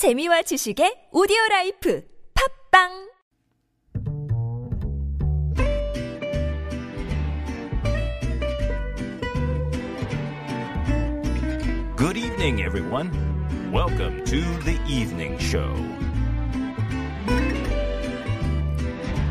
재미와 0.00 0.40
지식의 0.40 1.12
오디오 1.12 1.36
라이프 1.50 2.02
팟빵 2.32 2.88
Good 11.98 12.16
evening, 12.16 12.62
everyone. 12.62 13.12
Welcome 13.70 14.24
to 14.24 14.40
the 14.64 14.80
evening 14.88 15.36
show. 15.38 15.68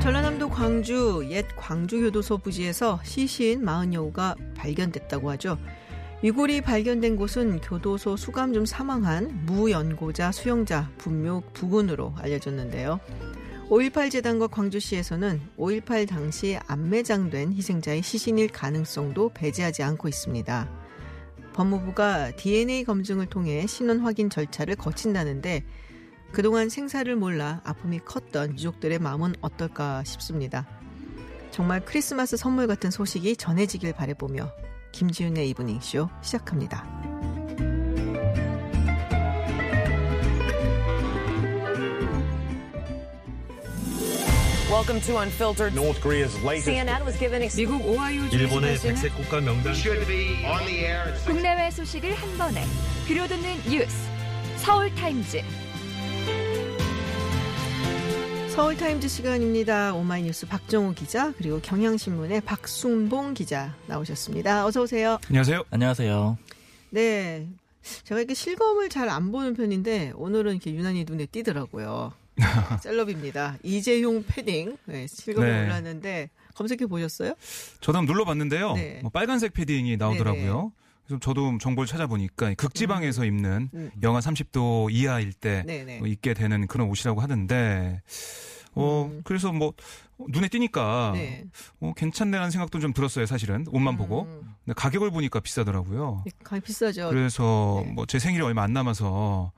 전라남도 0.01 0.49
광주 0.51 1.25
옛 1.31 1.47
광주교도소 1.55 2.37
부지에서 2.37 2.99
시신 3.03 3.65
40여구가 3.65 4.53
발견됐다고 4.53 5.31
하죠. 5.31 5.57
위골이 6.21 6.59
발견된 6.59 7.15
곳은 7.15 7.61
교도소 7.61 8.17
수감 8.17 8.51
중 8.51 8.65
사망한 8.65 9.45
무연고자 9.45 10.33
수용자 10.33 10.91
분묘 10.97 11.43
부근으로 11.53 12.13
알려졌는데요. 12.17 12.99
5.18 13.69 14.11
재단과 14.11 14.47
광주시에서는 14.47 15.39
5.18 15.57 16.09
당시 16.09 16.59
안매장된 16.67 17.53
희생자의 17.53 18.03
시신일 18.03 18.49
가능성도 18.49 19.29
배제하지 19.33 19.81
않고 19.83 20.09
있습니다. 20.09 20.69
법무부가 21.53 22.31
DNA 22.35 22.83
검증을 22.83 23.27
통해 23.27 23.65
신원 23.65 23.99
확인 23.99 24.29
절차를 24.29 24.75
거친다는데 24.75 25.63
그동안 26.33 26.67
생사를 26.67 27.15
몰라 27.15 27.61
아픔이 27.63 27.99
컸던 27.99 28.53
유족들의 28.53 28.99
마음은 28.99 29.35
어떨까 29.39 30.03
싶습니다. 30.03 30.67
정말 31.51 31.85
크리스마스 31.85 32.35
선물 32.35 32.67
같은 32.67 32.91
소식이 32.91 33.37
전해지길 33.37 33.93
바라보며 33.93 34.51
김지윤의 34.91 35.49
이브닝 35.49 35.79
쇼 35.81 36.09
시작합니다. 36.21 36.85
Welcome 44.69 45.01
to 45.01 45.17
Unfiltered. 45.17 45.73
North 45.73 45.99
Korea's 46.01 46.35
latest 46.43 46.67
CNN 46.69 47.03
was 47.03 47.17
given 47.17 47.41
ex- 47.41 47.55
미국 47.57 47.81
오하이오 47.85 48.25
일본의 48.31 48.77
백색 48.79 49.15
국가 49.15 49.41
명단 49.41 49.73
should 49.73 50.05
be 50.07 50.45
on 50.45 50.63
the 50.65 50.85
air 50.85 51.07
at 51.09 51.15
six 51.17 51.25
국내외 51.25 51.71
소식을 51.71 52.13
한 52.13 52.37
번에 52.37 52.63
들려듣는 53.07 53.63
뉴스 53.67 53.95
서울 54.57 54.93
타임즈 54.93 55.41
서울타임즈 58.55 59.07
시간입니다. 59.07 59.93
오마이뉴스 59.93 60.47
박정우 60.47 60.93
기자 60.93 61.31
그리고 61.37 61.59
경향신문의 61.61 62.41
박순봉 62.41 63.33
기자 63.33 63.75
나오셨습니다. 63.87 64.65
어서 64.65 64.81
오세요. 64.81 65.17
안녕하세요. 65.27 65.63
안녕하세요. 65.71 66.37
네. 66.89 67.47
제가 68.03 68.19
이렇게 68.19 68.33
실검을 68.33 68.89
잘 68.89 69.07
안 69.09 69.31
보는 69.31 69.53
편인데 69.53 70.11
오늘은 70.15 70.53
이렇게 70.53 70.73
유난히 70.73 71.05
눈에 71.05 71.25
띄더라고요. 71.27 72.11
셀럽입니다. 72.83 73.57
이재용 73.63 74.23
패딩 74.27 74.77
네, 74.85 75.07
실검에 75.07 75.47
네. 75.51 75.63
올랐는데 75.65 76.29
검색해 76.55 76.87
보셨어요? 76.87 77.33
저도 77.79 77.97
한번 77.97 78.13
눌러봤는데요. 78.13 78.73
네. 78.73 78.99
뭐 79.01 79.09
빨간색 79.09 79.53
패딩이 79.53 79.95
나오더라고요. 79.97 80.71
그래서 81.09 81.19
저도 81.19 81.57
정보를 81.57 81.87
찾아보니까 81.87 82.53
극지방에서 82.53 83.25
입는 83.25 83.69
음. 83.73 83.91
영하 84.03 84.19
30도 84.19 84.91
이하일 84.91 85.33
때 85.33 85.63
네네. 85.65 85.97
뭐 85.97 86.07
입게 86.07 86.35
되는 86.35 86.67
그런 86.67 86.87
옷이라고 86.87 87.19
하던데, 87.19 88.01
어 88.79 89.09
음. 89.11 89.21
그래서 89.23 89.51
뭐 89.51 89.73
눈에 90.29 90.47
띄니까 90.49 91.11
네. 91.13 91.45
어, 91.79 91.93
괜찮네라는 91.95 92.51
생각도 92.51 92.79
좀 92.79 92.93
들었어요. 92.93 93.25
사실은 93.25 93.65
옷만 93.71 93.95
보고. 93.97 94.23
음. 94.23 94.53
근데 94.65 94.73
가격을 94.75 95.11
보니까 95.11 95.39
비싸더라고요. 95.39 96.23
가격 96.43 96.63
비싸죠. 96.65 97.09
그래서 97.09 97.81
네. 97.85 97.91
뭐제 97.93 98.19
생일이 98.19 98.43
얼마 98.43 98.63
안 98.63 98.73
남아서 98.73 99.51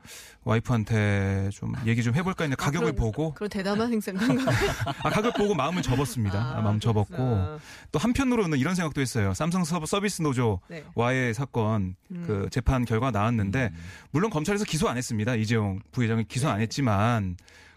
와이프한테 0.43 1.49
좀 1.53 1.73
얘기 1.85 2.03
좀 2.03 2.13
해볼까 2.15 2.43
했는데 2.43 2.61
가격을 2.63 2.89
아, 2.89 2.91
그런- 2.91 2.95
보고 3.11 3.33
그런 3.33 3.49
대담한 3.49 3.91
행사인가? 3.91 4.25
아 5.03 5.09
가격 5.09 5.33
보고 5.35 5.53
마음을 5.55 5.81
접었습니다. 5.81 6.57
아, 6.57 6.61
마음 6.61 6.79
접었고 6.79 7.05
그렇구나. 7.15 7.59
또 7.91 7.99
한편으로는 7.99 8.57
이런 8.57 8.75
생각도 8.75 9.01
했어요. 9.01 9.33
삼성 9.33 9.63
서- 9.63 9.85
서비스 9.85 10.21
노조 10.21 10.59
네. 10.67 10.83
와의 10.95 11.33
사건 11.33 11.95
음. 12.11 12.23
그 12.25 12.47
재판 12.51 12.85
결과 12.85 13.11
나왔는데 13.11 13.71
물론 14.11 14.29
검찰에서 14.29 14.65
기소 14.65 14.87
안 14.89 14.97
했습니다. 14.97 15.35
이재용 15.35 15.79
부회장은 15.91 16.25
기소 16.27 16.49
안 16.49 16.57
네. 16.57 16.63
했지만 16.63 17.35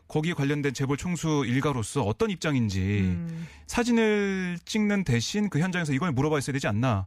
거기에 0.09 0.35
관련된 0.35 0.75
재벌 0.75 0.97
총수 0.97 1.45
일가로서 1.47 2.03
어떤 2.03 2.31
입장인지 2.31 2.81
음. 3.03 3.47
사진을 3.67 4.59
찍는 4.65 5.05
대신 5.05 5.49
그 5.49 5.59
현장에서 5.61 5.93
이걸 5.93 6.13
물어봤어야 6.13 6.53
되지 6.53 6.67
않나. 6.67 7.07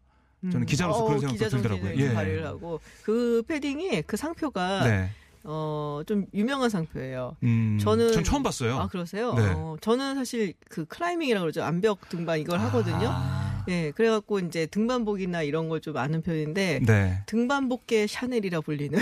저는 0.51 0.67
기자로서 0.67 1.03
그런 1.03 1.19
생각도 1.19 1.43
음. 1.43 1.45
기자 1.45 1.49
들더라고요. 1.57 1.95
예. 1.97 2.13
발휘를 2.13 2.45
하고 2.45 2.79
그 3.03 3.41
패딩이 3.47 4.03
그 4.03 4.17
상표가 4.17 4.83
네. 4.83 5.09
어 5.43 6.03
좀 6.05 6.25
유명한 6.33 6.69
상표예요. 6.69 7.35
음, 7.43 7.79
저는 7.81 8.13
전 8.13 8.23
처음 8.23 8.43
봤어요. 8.43 8.77
아 8.77 8.87
그러세요? 8.87 9.33
네. 9.33 9.41
어, 9.55 9.75
저는 9.81 10.15
사실 10.15 10.53
그 10.69 10.85
클라이밍이라고 10.85 11.43
그러죠. 11.43 11.63
암벽 11.63 12.09
등반 12.09 12.39
이걸 12.39 12.59
하거든요. 12.59 13.13
아, 13.67 13.71
예, 13.71 13.91
그래갖고 13.91 14.39
이제 14.39 14.65
등반복이나 14.67 15.43
이런 15.43 15.69
걸 15.69 15.77
좀 15.81 15.95
아는 15.97 16.21
편인데 16.23 16.79
네. 16.85 17.19
등반복계 17.27 18.07
샤넬이라 18.07 18.61
불리는 18.61 18.97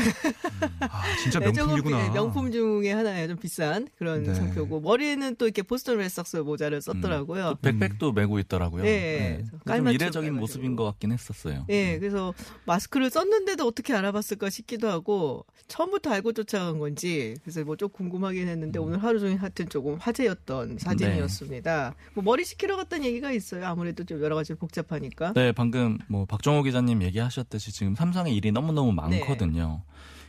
아, 0.82 1.02
진짜 1.24 1.40
네, 1.40 1.52
명품이구나. 1.52 2.06
예, 2.06 2.10
명품 2.10 2.52
중에 2.52 2.92
하나예요. 2.92 3.28
좀 3.30 3.38
비싼 3.38 3.88
그런 3.98 4.24
네. 4.24 4.34
상표고 4.34 4.82
머리에는 4.82 5.36
또 5.38 5.46
이렇게 5.46 5.62
보스턴 5.62 5.98
레드삭스 5.98 6.38
모자를 6.38 6.82
썼더라고요. 6.82 7.52
또 7.52 7.56
백팩도 7.62 8.12
메고 8.12 8.40
있더라고요. 8.40 8.84
네. 8.84 9.44
좀 9.50 9.60
깔맞춤 9.66 9.96
이례적인. 9.96 10.34
모습인 10.36 10.76
것 10.76 10.84
같긴 10.86 11.12
했었어요. 11.14 11.66
예, 11.70 11.98
그래서 12.00 12.34
마스크를 12.66 13.10
썼는데도 13.10 13.66
어떻게 13.66 13.94
알아봤을까 13.94 14.50
싶기도 14.50 14.90
하고 14.90 15.46
처음부터 15.68 16.12
알고 16.12 16.34
쫓아간 16.34 16.80
건지 16.80 17.36
그래서 17.44 17.64
뭐 17.64 17.76
좀 17.76 17.90
궁금하긴 17.90 18.48
했는데 18.48 18.80
오늘 18.80 19.04
하루 19.04 19.20
종일 19.20 19.38
하여튼 19.38 19.68
조금 19.68 19.96
화제였던 19.96 20.78
사진이었습니다. 20.78 21.94
뭐 22.14 22.24
머리 22.24 22.46
식히러 22.46 22.78
갔다는 22.78 23.06
얘기가 23.06 23.32
있어요. 23.32 23.66
아무래도 23.66 24.04
좀 24.06 24.22
여러 24.22 24.36
가지 24.36 24.55
복잡하니까. 24.56 25.34
네, 25.34 25.52
방금 25.52 25.98
뭐 26.08 26.26
박정호 26.26 26.64
기자님 26.64 27.02
얘기하셨듯이 27.04 27.72
지금 27.72 27.96
삼성의 27.96 28.36
일이 28.36 28.52
너무너무 28.52 28.92
많거든요. 28.92 29.84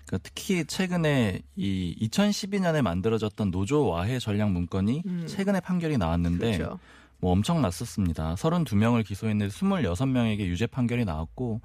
그러니까 0.06 0.18
특히 0.22 0.64
최근에 0.64 1.40
이 1.56 1.96
2012년에 2.00 2.82
만들어졌던 2.82 3.50
노조 3.50 3.86
와해 3.86 4.18
전략 4.18 4.50
문건이 4.52 5.02
음. 5.04 5.26
최근에 5.26 5.60
판결이 5.60 5.98
나왔는데 5.98 6.58
그렇죠. 6.58 6.78
뭐 7.18 7.32
엄청 7.32 7.62
났었습니다. 7.62 8.34
32명을 8.34 9.04
기소했는데 9.04 9.52
26명에게 9.52 10.40
유죄 10.40 10.66
판결이 10.66 11.04
나왔고 11.04 11.60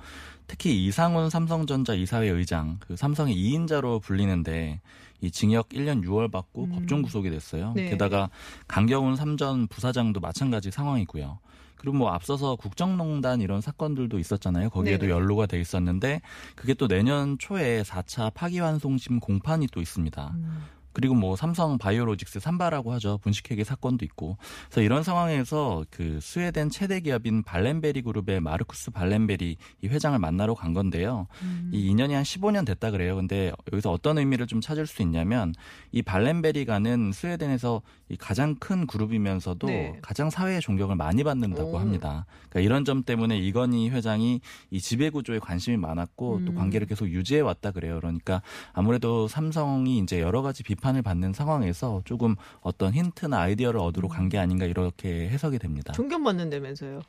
특히 0.48 0.86
이상훈 0.86 1.30
삼성전자 1.30 1.94
이사회 1.94 2.30
의장 2.30 2.78
그 2.80 2.96
삼성의 2.96 3.36
2인자로 3.36 4.02
불리는데 4.02 4.82
이 5.22 5.30
징역 5.30 5.70
1년 5.70 6.04
6월 6.04 6.32
받고 6.32 6.66
음. 6.66 6.72
법정 6.72 7.02
구속이 7.02 7.30
됐어요. 7.30 7.74
네. 7.76 7.90
게다가 7.90 8.30
강경훈 8.68 9.16
삼전 9.16 9.68
부사장도 9.68 10.20
마찬가지 10.20 10.72
상황이고요. 10.72 11.40
그리고 11.82 11.98
뭐 11.98 12.12
앞서서 12.12 12.56
국정농단 12.56 13.42
이런 13.42 13.60
사건들도 13.60 14.20
있었잖아요. 14.20 14.70
거기에도 14.70 15.08
네네. 15.08 15.14
연루가 15.14 15.48
돼 15.48 15.60
있었는데 15.60 16.22
그게 16.56 16.76
또 16.76 16.88
내년 16.88 17.40
초에 17.40 17.82
4차 17.82 18.32
파기환송심 18.36 19.20
공판이 19.20 19.66
또 19.72 19.82
있습니다. 19.82 20.32
음. 20.36 20.62
그리고 20.94 21.16
뭐 21.16 21.36
삼성 21.36 21.78
바이오로직스 21.78 22.40
삼바라고 22.40 22.94
하죠. 22.94 23.20
분식회계 23.20 23.64
사건도 23.64 24.06
있고. 24.06 24.38
그래서 24.66 24.82
이런 24.82 25.04
상황에서 25.04 25.86
그 25.90 26.20
스웨덴 26.22 26.70
최대 26.70 27.00
기업인 27.00 27.44
발렌베리 27.44 28.02
그룹의 28.02 28.42
마르쿠스 28.42 28.92
발렌베리 28.92 29.58
이 29.82 29.88
회장을 29.88 30.18
만나러 30.20 30.54
간 30.54 30.74
건데요. 30.74 31.28
음. 31.42 31.72
이 31.74 31.88
인연이 31.88 32.14
한 32.14 32.24
15년 32.24 32.66
됐다 32.66 32.92
그래요. 32.92 33.16
근데 33.16 33.52
여기서 33.72 33.92
어떤 33.92 34.18
의미를 34.18 34.48
좀 34.48 34.62
찾을 34.62 34.88
수 34.88 35.02
있냐면 35.02 35.54
이 35.92 36.02
발렌베리가는 36.02 37.12
스웨덴에서 37.12 37.82
이 38.10 38.18
가장 38.18 38.56
큰 38.56 38.88
그룹이면서도 38.88 39.68
네. 39.68 39.98
가장 40.02 40.30
사회의 40.30 40.60
존경을 40.60 40.96
많이 40.96 41.24
받는다고 41.24 41.74
오. 41.74 41.78
합니다. 41.78 42.26
그러니까 42.50 42.60
이런 42.60 42.84
점 42.84 43.04
때문에 43.04 43.38
이건희 43.38 43.90
회장이 43.90 44.42
이 44.70 44.82
지배 44.82 45.10
구조에 45.10 45.40
관심이 45.40 45.78
많았고 45.78 46.42
또 46.46 46.52
음. 46.52 46.56
관계를 46.56 46.88
계속 46.88 47.08
유지해 47.10 47.40
왔다 47.40 47.72
그래요. 47.72 47.98
그러니까 48.00 48.42
아무래도 48.74 49.28
삼성이 49.28 50.00
이제 50.00 50.20
여러 50.20 50.42
가지 50.42 50.64
비판 50.64 50.81
을 50.96 51.02
받는 51.02 51.34
상황에서 51.34 52.02
조금 52.06 52.36
어떤 52.62 52.94
힌트나 52.94 53.40
아이디어를 53.40 53.80
얻으러 53.80 54.08
간 54.08 54.30
게 54.30 54.38
아닌가 54.38 54.66
이렇게 54.66 55.30
해석이 55.30 55.60
됩니다. 55.60 55.94
존경받는다면서요. 55.94 57.02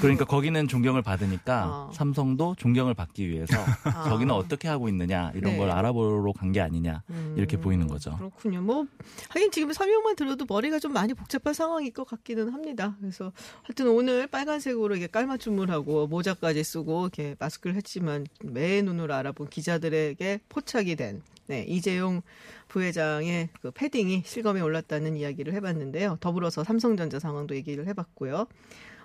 그러니까 0.00 0.26
거기는 0.26 0.68
존경을 0.68 1.00
받으니까 1.00 1.62
아. 1.64 1.90
삼성도 1.94 2.54
존경을 2.58 2.92
받기 2.92 3.28
위해서 3.30 3.56
아. 3.84 4.04
저기는 4.10 4.34
어떻게 4.34 4.68
하고 4.68 4.88
있느냐 4.88 5.30
이런 5.34 5.52
네. 5.52 5.58
걸 5.58 5.70
알아보러 5.70 6.32
간 6.32 6.52
게 6.52 6.60
아니냐 6.60 7.02
이렇게 7.36 7.56
음, 7.56 7.60
보이는 7.62 7.86
거죠. 7.86 8.16
그렇군요. 8.18 8.60
뭐 8.60 8.86
하긴 9.30 9.50
지금 9.52 9.72
설명만 9.72 10.16
들어도 10.16 10.44
머리가 10.46 10.78
좀 10.80 10.92
많이 10.92 11.14
복잡한 11.14 11.54
상황일 11.54 11.92
것 11.92 12.04
같기는 12.04 12.52
합니다. 12.52 12.96
그래서 13.00 13.32
하여튼 13.62 13.88
오늘 13.88 14.26
빨간색으로 14.26 14.96
이게 14.96 15.06
깔맞춤을 15.06 15.70
하고 15.70 16.06
모자까지 16.08 16.62
쓰고 16.62 17.02
이렇게 17.02 17.36
마스크를 17.38 17.76
했지만 17.76 18.26
매 18.44 18.82
눈으로 18.82 19.14
알아본 19.14 19.48
기자들에게 19.48 20.40
포착이 20.48 20.96
된 20.96 21.22
네, 21.46 21.64
이재용 21.66 22.22
부회장의 22.70 23.50
그 23.60 23.70
패딩이 23.70 24.22
실검에 24.24 24.60
올랐다는 24.60 25.16
이야기를 25.16 25.52
해봤는데요. 25.54 26.18
더불어서 26.20 26.64
삼성전자 26.64 27.18
상황도 27.18 27.54
얘기를 27.56 27.86
해봤고요. 27.88 28.46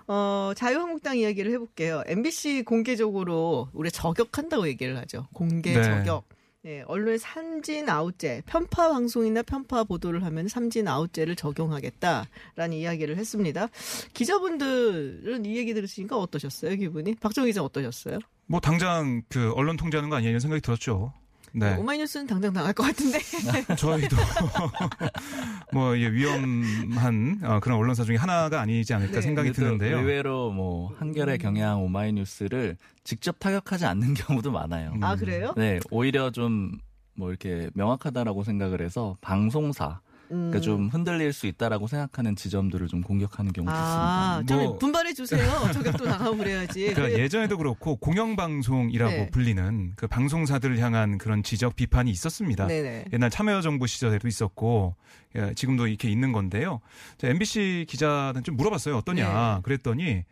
어, 0.08 0.52
자유한국당 0.56 1.18
이야기를 1.18 1.52
해볼게요. 1.52 2.02
MBC 2.06 2.62
공개적으로 2.62 3.68
우리 3.72 3.90
저격한다고 3.90 4.68
얘기를 4.68 4.96
하죠. 4.98 5.26
공개 5.34 5.74
네. 5.74 5.82
저격. 5.82 6.24
네, 6.62 6.82
언론의 6.88 7.20
삼진 7.20 7.88
아웃제, 7.88 8.42
편파 8.46 8.88
방송이나 8.88 9.42
편파 9.42 9.84
보도를 9.84 10.24
하면 10.24 10.48
삼진 10.48 10.88
아웃제를 10.88 11.36
적용하겠다라는 11.36 12.72
이야기를 12.72 13.16
했습니다. 13.18 13.68
기자분들은 14.14 15.44
이 15.44 15.56
얘기 15.58 15.74
들으시니까 15.74 16.18
어떠셨어요, 16.18 16.74
기분이? 16.74 17.14
박정희 17.16 17.50
기자 17.50 17.62
어떠셨어요? 17.62 18.18
뭐 18.46 18.58
당장 18.58 19.22
그 19.28 19.52
언론 19.52 19.76
통제하는 19.76 20.10
거 20.10 20.18
이런 20.18 20.40
생각이 20.40 20.60
들었죠. 20.60 21.12
네. 21.52 21.74
오마이뉴스는 21.76 22.26
당장 22.26 22.52
나갈 22.52 22.72
것 22.72 22.82
같은데. 22.84 23.18
저희도 23.76 24.16
뭐 25.72 25.94
이게 25.94 26.10
위험한 26.10 27.40
어, 27.42 27.60
그런 27.60 27.78
언론사 27.78 28.04
중에 28.04 28.16
하나가 28.16 28.60
아니지 28.60 28.94
않을까 28.94 29.14
네. 29.14 29.20
생각이 29.20 29.52
드는데요. 29.52 29.98
의외로 29.98 30.50
뭐 30.52 30.94
한겨레 30.98 31.38
경향 31.38 31.82
오마이뉴스를 31.82 32.76
직접 33.04 33.38
타격하지 33.38 33.86
않는 33.86 34.14
경우도 34.14 34.50
많아요. 34.50 34.92
음. 34.94 35.02
아, 35.02 35.16
그래요? 35.16 35.54
네, 35.56 35.80
오히려 35.90 36.30
좀 36.30 36.78
뭐 37.18 37.30
이렇게 37.30 37.70
명확하다라고 37.74 38.44
생각을 38.44 38.82
해서 38.82 39.16
방송사 39.20 40.00
음. 40.30 40.50
그러니까 40.50 40.60
좀 40.60 40.88
흔들릴 40.88 41.32
수 41.32 41.46
있다라고 41.46 41.86
생각하는 41.86 42.36
지점들을 42.36 42.88
좀 42.88 43.02
공격하는 43.02 43.52
경우도 43.52 43.72
아, 43.74 44.40
있습니다. 44.40 44.54
좀 44.54 44.64
뭐- 44.64 44.78
분발해 44.78 45.12
주세요. 45.14 45.40
저격도 45.72 46.04
나가고 46.06 46.36
그래야지. 46.36 46.92
그러니까 46.94 47.18
예전에도 47.18 47.56
그렇고 47.58 47.96
공영방송이라고 47.96 49.10
네. 49.12 49.30
불리는 49.30 49.92
그 49.96 50.06
방송사들을 50.06 50.78
향한 50.78 51.18
그런 51.18 51.42
지적 51.42 51.76
비판이 51.76 52.10
있었습니다. 52.10 52.66
네네. 52.66 53.06
옛날 53.12 53.30
참여정부 53.30 53.86
시절에도 53.86 54.28
있었고 54.28 54.96
예, 55.36 55.52
지금도 55.54 55.86
이렇게 55.86 56.08
있는 56.10 56.32
건데요. 56.32 56.80
자, 57.18 57.28
MBC 57.28 57.86
기자는 57.88 58.42
좀 58.42 58.56
물어봤어요. 58.56 58.96
어떠냐. 58.96 59.56
네. 59.56 59.62
그랬더니 59.62 60.24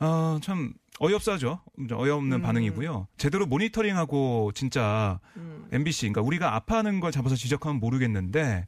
어, 0.00 0.38
참 0.42 0.74
어이없어하죠. 1.00 1.60
좀 1.88 1.98
어이없는 1.98 2.38
음. 2.38 2.42
반응이고요. 2.42 3.06
제대로 3.16 3.46
모니터링하고 3.46 4.52
진짜 4.54 5.20
음. 5.36 5.66
MBC 5.72 6.08
그러니까 6.08 6.22
우리가 6.22 6.54
아파하는 6.56 7.00
걸 7.00 7.12
잡아서 7.12 7.36
지적하면 7.36 7.80
모르겠는데 7.80 8.66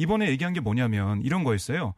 이번에 0.00 0.30
얘기한 0.30 0.54
게 0.54 0.60
뭐냐면 0.60 1.20
이런 1.22 1.44
거였어요. 1.44 1.92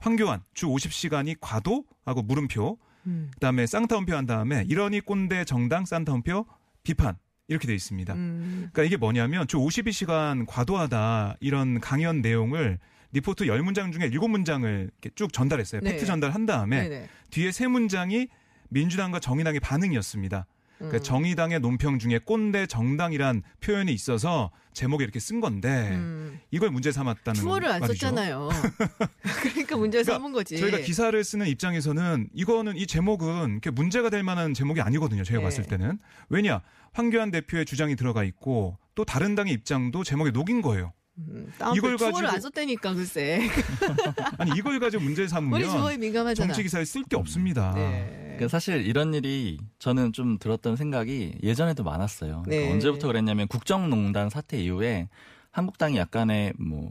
황교안 0.00 0.42
주 0.54 0.66
50시간이 0.66 1.36
과도하고 1.40 2.22
물음표 2.22 2.78
음. 3.06 3.30
그다음에 3.34 3.66
쌍따옴표 3.66 4.14
한 4.16 4.26
다음에 4.26 4.64
이러니 4.68 5.00
꼰대 5.00 5.44
정당 5.44 5.84
쌍따옴표 5.84 6.46
비판 6.82 7.16
이렇게 7.46 7.68
돼 7.68 7.74
있습니다. 7.74 8.12
음. 8.14 8.70
그러니까 8.72 8.82
이게 8.82 8.96
뭐냐면 8.96 9.46
주 9.46 9.58
52시간 9.58 10.46
과도하다 10.48 11.36
이런 11.38 11.80
강연 11.80 12.22
내용을 12.22 12.80
리포트 13.12 13.44
10문장 13.44 13.92
중에 13.92 14.10
7문장을 14.10 14.64
이렇게 14.64 15.10
쭉 15.14 15.32
전달했어요. 15.32 15.80
네. 15.82 15.92
팩트 15.92 16.06
전달한 16.06 16.46
다음에 16.46 16.88
네네. 16.88 17.08
뒤에 17.30 17.52
세 17.52 17.68
문장이 17.68 18.26
민주당과 18.70 19.20
정의당의 19.20 19.60
반응이었습니다. 19.60 20.46
그러니까 20.78 20.98
음. 20.98 21.02
정의당의 21.02 21.60
논평 21.60 21.98
중에 21.98 22.18
꼰대 22.18 22.66
정당이란 22.66 23.42
표현이 23.60 23.92
있어서 23.92 24.50
제목에 24.72 25.04
이렇게 25.04 25.20
쓴 25.20 25.40
건데 25.40 25.90
음. 25.92 26.40
이걸 26.50 26.70
문제 26.70 26.90
삼았다는 26.90 27.40
투로 27.40 27.70
한 27.70 27.80
말이죠. 27.80 28.06
썼잖아요. 28.06 28.48
그러니까 29.42 29.76
문제 29.76 29.98
그러니까 30.02 30.12
삼은 30.14 30.32
거지. 30.32 30.58
저희가 30.58 30.78
기사를 30.78 31.22
쓰는 31.24 31.46
입장에서는 31.46 32.28
이거는 32.34 32.76
이 32.76 32.86
제목은 32.86 33.50
이렇게 33.52 33.70
문제가 33.70 34.10
될 34.10 34.22
만한 34.22 34.52
제목이 34.54 34.80
아니거든요. 34.80 35.22
제가 35.24 35.38
네. 35.38 35.44
봤을 35.44 35.64
때는 35.64 35.98
왜냐 36.28 36.60
황교안 36.92 37.30
대표의 37.30 37.64
주장이 37.66 37.94
들어가 37.96 38.24
있고 38.24 38.78
또 38.94 39.04
다른 39.04 39.34
당의 39.34 39.52
입장도 39.54 40.02
제목에 40.04 40.30
녹인 40.32 40.60
거예요. 40.62 40.92
음, 41.18 41.52
이걸 41.76 41.96
가지고- 41.96 42.26
안 42.26 42.40
썼다니까 42.40 42.94
글쎄. 42.94 43.48
아니 44.38 44.50
이걸 44.56 44.80
가지고 44.80 45.04
문제 45.04 45.26
삼으면. 45.28 46.34
정치 46.34 46.62
기사에 46.64 46.84
쓸 46.84 47.04
게 47.04 47.14
없습니다. 47.16 47.72
네. 47.76 48.23
그러니까 48.36 48.48
사실 48.48 48.86
이런 48.86 49.14
일이 49.14 49.58
저는 49.78 50.12
좀 50.12 50.38
들었던 50.38 50.76
생각이 50.76 51.38
예전에도 51.42 51.84
많았어요. 51.84 52.42
그러니까 52.44 52.66
네. 52.66 52.72
언제부터 52.72 53.06
그랬냐면 53.08 53.48
국정농단 53.48 54.30
사태 54.30 54.58
이후에 54.62 55.08
한국당이 55.50 55.96
약간의 55.98 56.52
뭐 56.58 56.90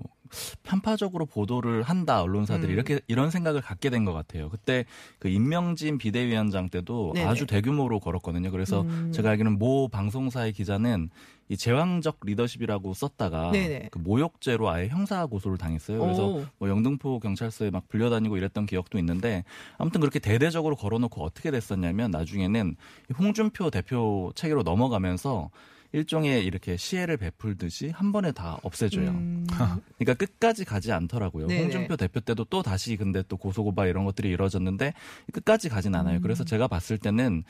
편파적으로 0.63 1.25
보도를 1.27 1.83
한다 1.83 2.21
언론사들이 2.23 2.71
음. 2.71 2.73
이렇게 2.73 2.99
이런 3.07 3.29
생각을 3.29 3.61
갖게 3.61 3.89
된 3.91 4.03
것 4.03 4.13
같아요. 4.13 4.49
그때 4.49 4.85
그 5.19 5.27
임명진 5.29 5.97
비대위원장 5.97 6.69
때도 6.69 7.11
네네. 7.13 7.27
아주 7.27 7.45
대규모로 7.45 7.99
걸었거든요. 7.99 8.49
그래서 8.51 8.81
음. 8.81 9.11
제가 9.13 9.29
알기로는 9.31 9.59
모 9.59 9.87
방송사의 9.89 10.53
기자는 10.53 11.09
이 11.49 11.57
제왕적 11.57 12.19
리더십이라고 12.23 12.93
썼다가. 12.93 13.51
그 13.91 13.99
모욕죄로 13.99 14.69
아예 14.69 14.87
형사 14.87 15.25
고소를 15.25 15.57
당했어요. 15.57 15.99
그래서 15.99 16.27
오. 16.27 16.45
뭐 16.57 16.69
영등포 16.69 17.19
경찰서에 17.19 17.69
막 17.69 17.87
불려다니고 17.87 18.37
이랬던 18.37 18.65
기억도 18.65 18.97
있는데 18.99 19.43
아무튼 19.77 19.99
그렇게 20.01 20.19
대대적으로 20.19 20.75
걸어놓고 20.75 21.23
어떻게 21.23 21.51
됐었냐면 21.51 22.11
나중에는 22.11 22.75
이 23.09 23.13
홍준표 23.13 23.69
대표 23.69 24.31
체계로 24.35 24.63
넘어가면서 24.63 25.49
일종의 25.93 26.43
이렇게 26.43 26.75
시혜를 26.75 27.17
베풀듯이 27.17 27.89
한 27.89 28.11
번에 28.11 28.31
다 28.31 28.57
없애줘요. 28.63 29.09
음. 29.09 29.45
그러니까 29.99 30.13
끝까지 30.15 30.65
가지 30.65 30.91
않더라고요. 30.91 31.47
네네. 31.47 31.61
홍준표 31.61 31.95
대표 31.95 32.19
때도 32.19 32.45
또 32.45 32.63
다시 32.63 32.97
근데 32.97 33.23
또 33.27 33.37
고소고발 33.37 33.87
이런 33.87 34.03
것들이 34.03 34.29
이루어졌는데 34.29 34.93
끝까지 35.31 35.69
가진 35.69 35.93
않아요. 35.93 36.17
음. 36.17 36.21
그래서 36.21 36.43
제가 36.43 36.67
봤을 36.67 36.97
때는 36.97 37.43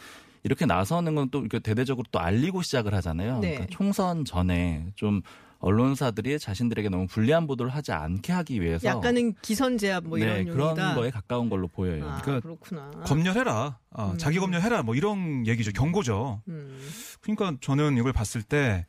이렇게 0.43 0.65
나서는 0.65 1.15
건또 1.15 1.39
이렇게 1.39 1.59
대대적으로 1.59 2.05
또 2.11 2.19
알리고 2.19 2.61
시작을 2.61 2.93
하잖아요. 2.95 3.39
네. 3.39 3.51
그러니까 3.55 3.75
총선 3.75 4.25
전에 4.25 4.87
좀 4.95 5.21
언론사들이 5.59 6.39
자신들에게 6.39 6.89
너무 6.89 7.07
불리한 7.07 7.47
보도를 7.47 7.73
하지 7.73 7.93
않게 7.93 8.33
하기 8.33 8.61
위해서 8.61 8.85
약간은 8.85 9.33
기선 9.41 9.77
제압 9.77 10.03
뭐 10.03 10.17
네, 10.17 10.25
이런 10.25 10.45
그런 10.45 10.69
용이다. 10.71 10.95
거에 10.95 11.09
가까운 11.09 11.49
걸로 11.49 11.69
보여요. 11.69 12.05
아, 12.05 12.21
그러니까 12.21 12.41
그렇구나. 12.41 12.91
검열해라. 13.05 13.79
아, 13.91 14.11
음. 14.11 14.17
자기 14.17 14.39
검열해라. 14.39 14.83
뭐 14.83 14.93
이런 14.95 15.47
얘기죠. 15.47 15.71
경고죠. 15.71 16.41
음. 16.49 16.77
그러니까 17.21 17.55
저는 17.61 17.97
이걸 17.97 18.11
봤을 18.11 18.43
때 18.43 18.85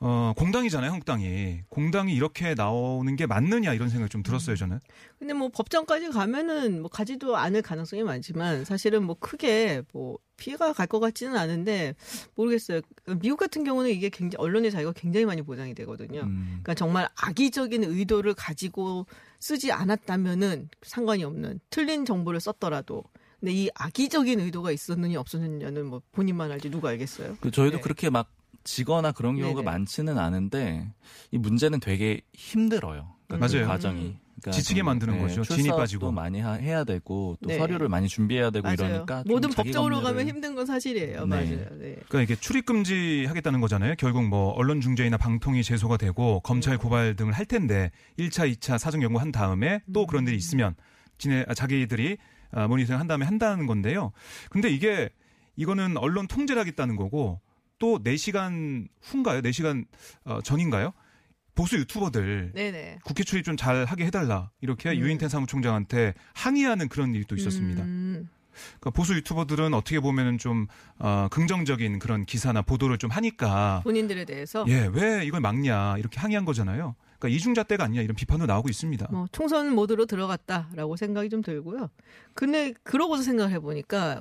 어, 0.00 0.32
공당이잖아요, 0.36 0.90
한국당이. 0.92 1.62
공당이 1.68 2.14
이렇게 2.14 2.54
나오는 2.54 3.16
게 3.16 3.26
맞느냐 3.26 3.74
이런 3.74 3.88
생각이 3.88 4.08
좀 4.10 4.22
들었어요, 4.22 4.54
저는. 4.54 4.78
근데 5.18 5.34
뭐 5.34 5.48
법정까지 5.48 6.10
가면은 6.10 6.80
뭐 6.82 6.88
가지도 6.88 7.36
않을 7.36 7.62
가능성이 7.62 8.04
많지만 8.04 8.64
사실은 8.64 9.02
뭐 9.02 9.16
크게 9.18 9.82
뭐 9.92 10.18
피해가 10.36 10.72
갈 10.72 10.86
것 10.86 11.00
같지는 11.00 11.36
않은데 11.36 11.96
모르겠어요. 12.36 12.80
미국 13.20 13.38
같은 13.38 13.64
경우는 13.64 13.90
이게 13.90 14.08
굉장히 14.08 14.40
언론의 14.40 14.70
자유가 14.70 14.92
굉장히 14.92 15.26
많이 15.26 15.42
보장이 15.42 15.74
되거든요. 15.74 16.20
음. 16.20 16.44
그러니까 16.62 16.74
정말 16.74 17.08
악의적인 17.16 17.82
의도를 17.82 18.34
가지고 18.34 19.06
쓰지 19.40 19.72
않았다면은 19.72 20.68
상관이 20.82 21.24
없는 21.24 21.58
틀린 21.70 22.04
정보를 22.04 22.38
썼더라도 22.40 23.02
근데 23.40 23.52
이 23.52 23.68
악의적인 23.74 24.38
의도가 24.40 24.70
있었느냐 24.70 25.18
없었느냐는 25.20 25.86
뭐 25.86 26.02
본인만 26.12 26.52
알지 26.52 26.70
누가 26.70 26.90
알겠어요. 26.90 27.36
그 27.40 27.50
저희도 27.50 27.78
네. 27.78 27.82
그렇게 27.82 28.08
막 28.08 28.30
지거나 28.68 29.12
그런 29.12 29.36
경우가 29.36 29.62
네네. 29.62 29.70
많지는 29.70 30.18
않은데 30.18 30.86
이 31.30 31.38
문제는 31.38 31.80
되게 31.80 32.20
힘들어요. 32.34 33.14
그러니까 33.26 33.46
그 33.48 33.54
맞아요. 33.54 33.66
과정이. 33.66 34.16
그러니까 34.40 34.50
지치게 34.52 34.80
좀, 34.80 34.86
만드는 34.86 35.18
거죠. 35.20 35.42
진이 35.42 35.68
빠지고. 35.68 36.12
많이 36.12 36.40
하- 36.40 36.52
해야 36.52 36.84
되고 36.84 37.36
또 37.42 37.48
네. 37.48 37.58
서류를 37.58 37.88
많이 37.88 38.06
준비해야 38.08 38.50
되고 38.50 38.62
맞아요. 38.62 38.76
이러니까 38.92 39.24
좀 39.24 39.32
모든 39.32 39.50
법적으로 39.50 39.96
검열을- 39.96 40.02
가면 40.04 40.28
힘든 40.28 40.54
건 40.54 40.64
사실이에요. 40.66 41.26
네. 41.26 41.26
맞아요. 41.26 41.66
네. 41.78 41.96
그러니까 42.08 42.22
이게 42.22 42.36
출입 42.36 42.66
금지 42.66 43.24
하겠다는 43.26 43.60
거잖아요. 43.60 43.94
결국 43.98 44.22
뭐 44.24 44.50
언론 44.52 44.80
중재이나 44.80 45.16
방통위 45.16 45.64
제소가 45.64 45.96
되고 45.96 46.38
검찰 46.40 46.74
음. 46.74 46.78
고발 46.78 47.16
등을 47.16 47.32
할 47.32 47.46
텐데 47.46 47.90
1차, 48.18 48.52
2차 48.54 48.78
사정 48.78 49.02
연구 49.02 49.18
한 49.18 49.32
다음에 49.32 49.80
또 49.92 50.06
그런 50.06 50.24
음. 50.24 50.28
일이 50.28 50.36
있으면 50.36 50.74
지네 51.18 51.46
아, 51.48 51.54
자기들이 51.54 52.18
아, 52.52 52.68
모니터링 52.68 53.00
한 53.00 53.06
다음에 53.08 53.24
한다는 53.26 53.66
건데요. 53.66 54.12
근데 54.50 54.68
이게 54.70 55.08
이거는 55.56 55.96
언론 55.96 56.28
통제를 56.28 56.60
하겠다는 56.60 56.94
거고 56.94 57.40
또 57.78 58.02
4시간 58.02 58.88
후인가요? 59.00 59.40
4시간 59.42 59.86
어, 60.24 60.40
전인가요? 60.42 60.92
보수 61.54 61.76
유튜버들 61.76 62.52
네네. 62.54 62.98
국회 63.04 63.24
출입 63.24 63.44
좀 63.44 63.56
잘 63.56 63.84
하게 63.84 64.06
해달라 64.06 64.50
이렇게 64.60 64.90
음. 64.90 64.96
유인태 64.96 65.28
사무총장한테 65.28 66.14
항의하는 66.34 66.88
그런 66.88 67.12
또 67.26 67.34
있었습니다. 67.34 67.82
음. 67.82 68.28
그러니까 68.80 68.90
보수 68.90 69.14
유튜버들은 69.14 69.74
어떻게 69.74 69.98
보면은 70.00 70.38
좀 70.38 70.66
어, 70.98 71.28
긍정적인 71.30 71.98
그런 71.98 72.24
기사나 72.24 72.62
보도를 72.62 72.98
좀 72.98 73.10
하니까 73.10 73.80
본인들에 73.84 74.24
대해서 74.24 74.64
예왜 74.68 75.24
이걸 75.24 75.40
막냐 75.40 75.96
이렇게 75.98 76.20
항의한 76.20 76.44
거잖아요. 76.44 76.94
그러니까 77.18 77.36
이중잣대가 77.36 77.84
아니냐 77.84 78.02
이런 78.02 78.14
비판도 78.14 78.46
나오고 78.46 78.68
있습니다. 78.68 79.08
뭐 79.10 79.26
총선 79.32 79.74
모드로 79.74 80.06
들어갔다라고 80.06 80.96
생각이 80.96 81.28
좀 81.28 81.42
들고요. 81.42 81.90
근데 82.34 82.72
그러고서 82.84 83.22
생각을 83.24 83.52
해보니까 83.54 84.20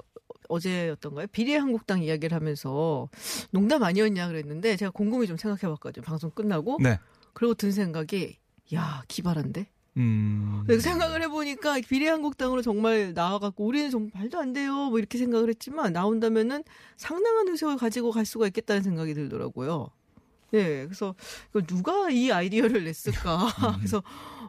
어제였던가요? 0.50 1.28
비례한국당 1.28 2.04
이야기를 2.04 2.36
하면서 2.36 3.10
농담 3.52 3.84
아니었냐 3.84 4.28
그랬는데 4.28 4.78
제가 4.78 4.92
곰곰이 4.92 5.28
좀 5.28 5.38
생각해 5.38 5.72
봤거든요. 5.74 6.04
방송 6.04 6.30
끝나고 6.32 6.78
네. 6.82 7.00
그리고 7.34 7.54
든 7.54 7.72
생각이 7.72 8.38
야 8.74 9.04
기발한데. 9.08 9.68
음. 9.98 10.64
생각을 10.80 11.24
해보니까 11.24 11.80
비례한국당으로 11.88 12.62
정말 12.62 13.14
나와갖고 13.14 13.66
우리는 13.66 13.90
정말 13.90 14.12
말도 14.14 14.40
안 14.40 14.54
돼요. 14.54 14.90
뭐 14.90 15.00
이렇게 15.00 15.18
생각을 15.18 15.50
했지만 15.50 15.92
나온다면은 15.92 16.64
상당한 16.98 17.48
의석을 17.48 17.78
가지고 17.78 18.12
갈 18.12 18.26
수가 18.26 18.46
있겠다는 18.48 18.84
생각이 18.84 19.16
들더라고요. 19.16 19.90
네, 20.52 20.86
그래서 20.86 21.16
누가 21.66 22.10
이 22.10 22.32
아이디어를 22.32 22.84
냈을까? 22.86 23.48
그래서 23.78 24.02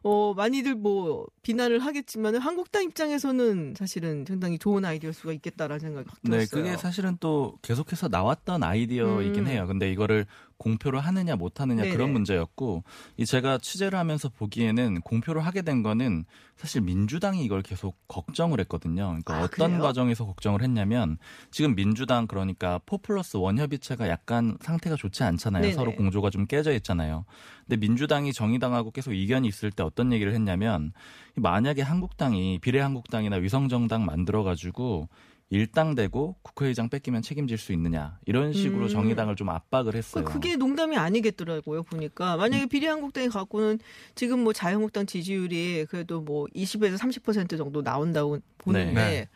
어 0.02 0.35
많이들 0.35 0.75
뭐 0.75 1.26
비난을 1.43 1.81
하겠지만 1.81 2.37
한국당 2.37 2.85
입장에서는 2.85 3.75
사실은 3.76 4.25
상당히 4.26 4.59
좋은 4.59 4.85
아이디어일 4.85 5.14
수가 5.14 5.33
있겠다라는 5.33 5.81
생각이 5.81 6.09
확 6.09 6.19
네, 6.23 6.31
들었어요. 6.31 6.62
그게 6.62 6.76
사실은 6.76 7.17
또 7.21 7.59
계속해서 7.62 8.09
나왔던 8.09 8.62
아이디어이긴 8.62 9.43
음. 9.43 9.47
해요. 9.47 9.67
근데 9.67 9.90
이거를 9.90 10.26
공표를 10.59 11.00
하느냐 11.00 11.37
못 11.37 11.61
하느냐 11.61 11.83
네네. 11.83 11.95
그런 11.95 12.12
문제였고 12.12 12.83
이 13.17 13.25
제가 13.25 13.59
취재를 13.59 13.99
하면서 13.99 14.29
보기에는 14.29 15.00
공표를 15.03 15.47
하게 15.47 15.62
된 15.62 15.83
거는 15.83 16.25
사실 16.57 16.81
민주당이 16.81 17.45
이걸 17.45 17.62
계속 17.62 17.97
걱정을 18.09 18.59
했거든요. 18.61 19.07
그러니까 19.07 19.37
아, 19.37 19.43
어떤 19.45 19.71
그래요? 19.71 19.83
과정에서 19.83 20.27
걱정을 20.27 20.62
했냐면 20.62 21.17
지금 21.53 21.77
민주당 21.77 22.27
그러니까 22.27 22.81
포 22.85 22.99
플러스 22.99 23.37
원 23.37 23.59
협의체가 23.59 24.09
약간 24.09 24.59
상태가 24.61 24.97
좋지 24.97 25.23
않잖아요. 25.23 25.62
네네. 25.62 25.75
서로 25.75 25.95
공조가 25.95 26.31
좀 26.31 26.47
깨져 26.47 26.73
있잖아요. 26.73 27.25
근데 27.67 27.77
민주당이 27.77 28.33
정의당하고 28.33 28.91
계속 28.91 29.12
이견이 29.12 29.47
있을 29.47 29.71
때 29.71 29.85
어떤 29.85 30.12
얘기를 30.12 30.35
했냐면 30.35 30.93
만약에 31.37 31.83
한국당이 31.83 32.59
비례한국당이나 32.59 33.37
위성정당 33.37 34.05
만들어 34.05 34.43
가지고 34.43 35.09
일당되고 35.50 36.37
국회의장 36.43 36.90
뺏기면 36.90 37.23
책임질 37.23 37.57
수 37.57 37.73
있느냐 37.73 38.19
이런 38.26 38.52
식으로 38.52 38.85
음. 38.85 38.88
정의당을 38.88 39.35
좀 39.35 39.49
압박을 39.49 39.95
했어요. 39.95 40.25
그 40.25 40.33
그게 40.33 40.57
농담이 40.57 40.97
아니겠더라고요 40.97 41.85
보니까 41.85 42.37
만약에 42.37 42.64
음. 42.64 42.69
비례한국당이 42.69 43.28
갖고는 43.28 43.78
지금 44.14 44.45
뭐 44.45 44.52
자유한국당 44.52 45.07
지지율이 45.07 45.87
그래도 45.88 46.21
뭐 46.21 46.47
20에서 46.55 46.99
30% 46.99 47.57
정도 47.57 47.83
나온다고 47.83 48.38
보는데 48.59 48.93
네. 48.95 49.28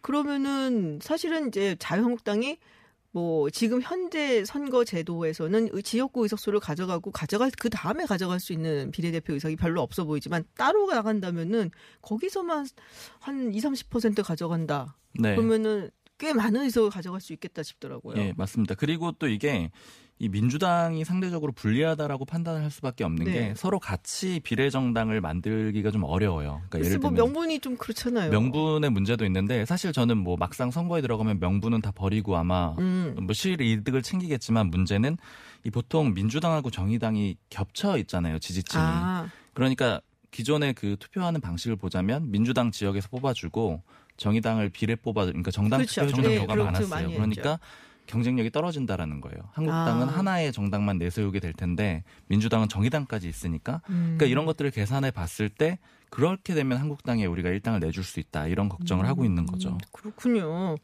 그러면은 0.00 0.98
사실은 1.00 1.48
이제 1.48 1.76
자유한국당이 1.78 2.58
뭐 3.12 3.50
지금 3.50 3.80
현재 3.82 4.44
선거 4.44 4.84
제도에서는 4.84 5.68
의- 5.72 5.82
지역구 5.82 6.22
의석수를 6.22 6.60
가져가고 6.60 7.10
가져갈 7.10 7.50
그 7.58 7.68
다음에 7.68 8.06
가져갈 8.06 8.38
수 8.38 8.52
있는 8.52 8.90
비례대표 8.92 9.32
의석이 9.34 9.56
별로 9.56 9.82
없어 9.82 10.04
보이지만 10.04 10.44
따로 10.56 10.86
나간다면은 10.86 11.70
거기서만 12.02 12.66
한 13.18 13.52
2, 13.52 13.58
30% 13.60 14.22
가져간다. 14.22 14.96
네. 15.18 15.34
그러면은 15.34 15.90
꽤 16.20 16.34
많은 16.34 16.62
의석을 16.64 16.90
가져갈 16.90 17.20
수 17.20 17.32
있겠다 17.32 17.62
싶더라고요. 17.62 18.14
예, 18.18 18.34
맞습니다. 18.36 18.74
그리고 18.74 19.10
또 19.12 19.26
이게 19.26 19.70
이 20.18 20.28
민주당이 20.28 21.02
상대적으로 21.06 21.50
불리하다라고 21.52 22.26
판단을 22.26 22.62
할 22.62 22.70
수밖에 22.70 23.04
없는 23.04 23.24
네. 23.24 23.32
게 23.32 23.54
서로 23.56 23.78
같이 23.80 24.38
비례정당을 24.40 25.22
만들기가 25.22 25.90
좀 25.90 26.04
어려워요. 26.04 26.60
그러니까 26.68 26.80
예를 26.80 26.98
뭐 26.98 27.08
들면 27.08 27.14
명분이 27.24 27.60
좀 27.60 27.78
그렇잖아요. 27.78 28.30
명분의 28.30 28.90
문제도 28.90 29.24
있는데 29.24 29.64
사실 29.64 29.94
저는 29.94 30.18
뭐 30.18 30.36
막상 30.36 30.70
선거에 30.70 31.00
들어가면 31.00 31.40
명분은 31.40 31.80
다 31.80 31.90
버리고 31.90 32.36
아마 32.36 32.74
음. 32.78 33.16
뭐 33.18 33.32
실 33.32 33.58
이득을 33.62 34.02
챙기겠지만 34.02 34.66
문제는 34.68 35.16
이 35.64 35.70
보통 35.70 36.12
민주당하고 36.12 36.70
정의당이 36.70 37.38
겹쳐 37.48 37.96
있잖아요 37.96 38.38
지지층이. 38.38 38.82
아, 38.84 39.30
그러니까 39.54 40.02
기존의 40.32 40.74
그 40.74 40.96
투표하는 41.00 41.40
방식을 41.40 41.76
보자면 41.76 42.30
민주당 42.30 42.70
지역에서 42.70 43.08
뽑아주고 43.08 43.82
정의당을 44.20 44.68
비례 44.68 44.94
뽑아 44.94 45.24
그러니까 45.24 45.50
정당 45.50 45.78
그렇죠. 45.78 46.02
투표 46.02 46.08
해주는 46.08 46.28
네, 46.28 46.34
경우가 46.36 46.54
그렇죠. 46.54 46.88
많았어요. 46.88 47.16
그러니까 47.16 47.58
경쟁력이 48.06 48.50
떨어진다라는 48.50 49.20
거예요. 49.20 49.38
한국당은 49.52 50.08
아. 50.08 50.18
하나의 50.18 50.52
정당만 50.52 50.98
내세우게 50.98 51.40
될 51.40 51.54
텐데 51.54 52.04
민주당은 52.26 52.68
정의당까지 52.68 53.28
있으니까 53.28 53.80
음. 53.88 54.16
그러니까 54.18 54.26
이런 54.26 54.44
것들을 54.44 54.70
계산해 54.72 55.12
봤을 55.12 55.48
때 55.48 55.78
그렇게 56.10 56.54
되면 56.54 56.78
한국당에 56.78 57.24
우리가 57.24 57.48
일당을 57.48 57.80
내줄 57.80 58.04
수 58.04 58.20
있다 58.20 58.46
이런 58.46 58.68
걱정을 58.68 59.08
하고 59.08 59.24
있는 59.24 59.46
거죠. 59.46 59.70
음, 59.70 59.78
그렇군요. 59.92 60.76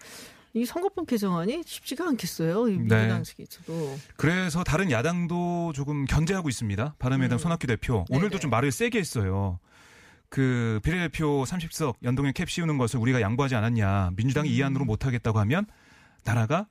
이 0.55 0.64
선거법 0.64 1.07
개정안이 1.07 1.62
쉽지가 1.66 2.09
않겠어요. 2.09 2.69
이 2.69 2.73
네. 2.73 2.78
민주당 2.78 3.23
측에서도. 3.23 3.99
그래서 4.16 4.64
다른 4.64 4.90
야당도 4.90 5.75
조금 5.75 6.07
견제하고 6.07 6.49
있습니다. 6.49 6.95
바른미래당 6.99 7.37
음. 7.37 7.38
손학규 7.38 7.66
대표 7.66 8.07
오늘도 8.09 8.28
네 8.28 8.37
네. 8.37 8.40
좀 8.40 8.50
말을 8.50 8.73
세게 8.73 8.99
했어요. 8.99 9.59
그 10.28 10.80
비례대표 10.83 11.45
30석 11.45 11.97
연동형 12.02 12.33
캡 12.33 12.45
씌우는 12.47 12.78
것을 12.78 12.99
우리가 13.00 13.21
양보하지 13.21 13.54
않았냐. 13.54 14.11
민주당이 14.16 14.49
이 14.49 14.61
음. 14.61 14.66
안으로 14.66 14.85
못 14.85 15.06
하겠다고 15.06 15.38
하면 15.40 15.66
나라가 16.25 16.66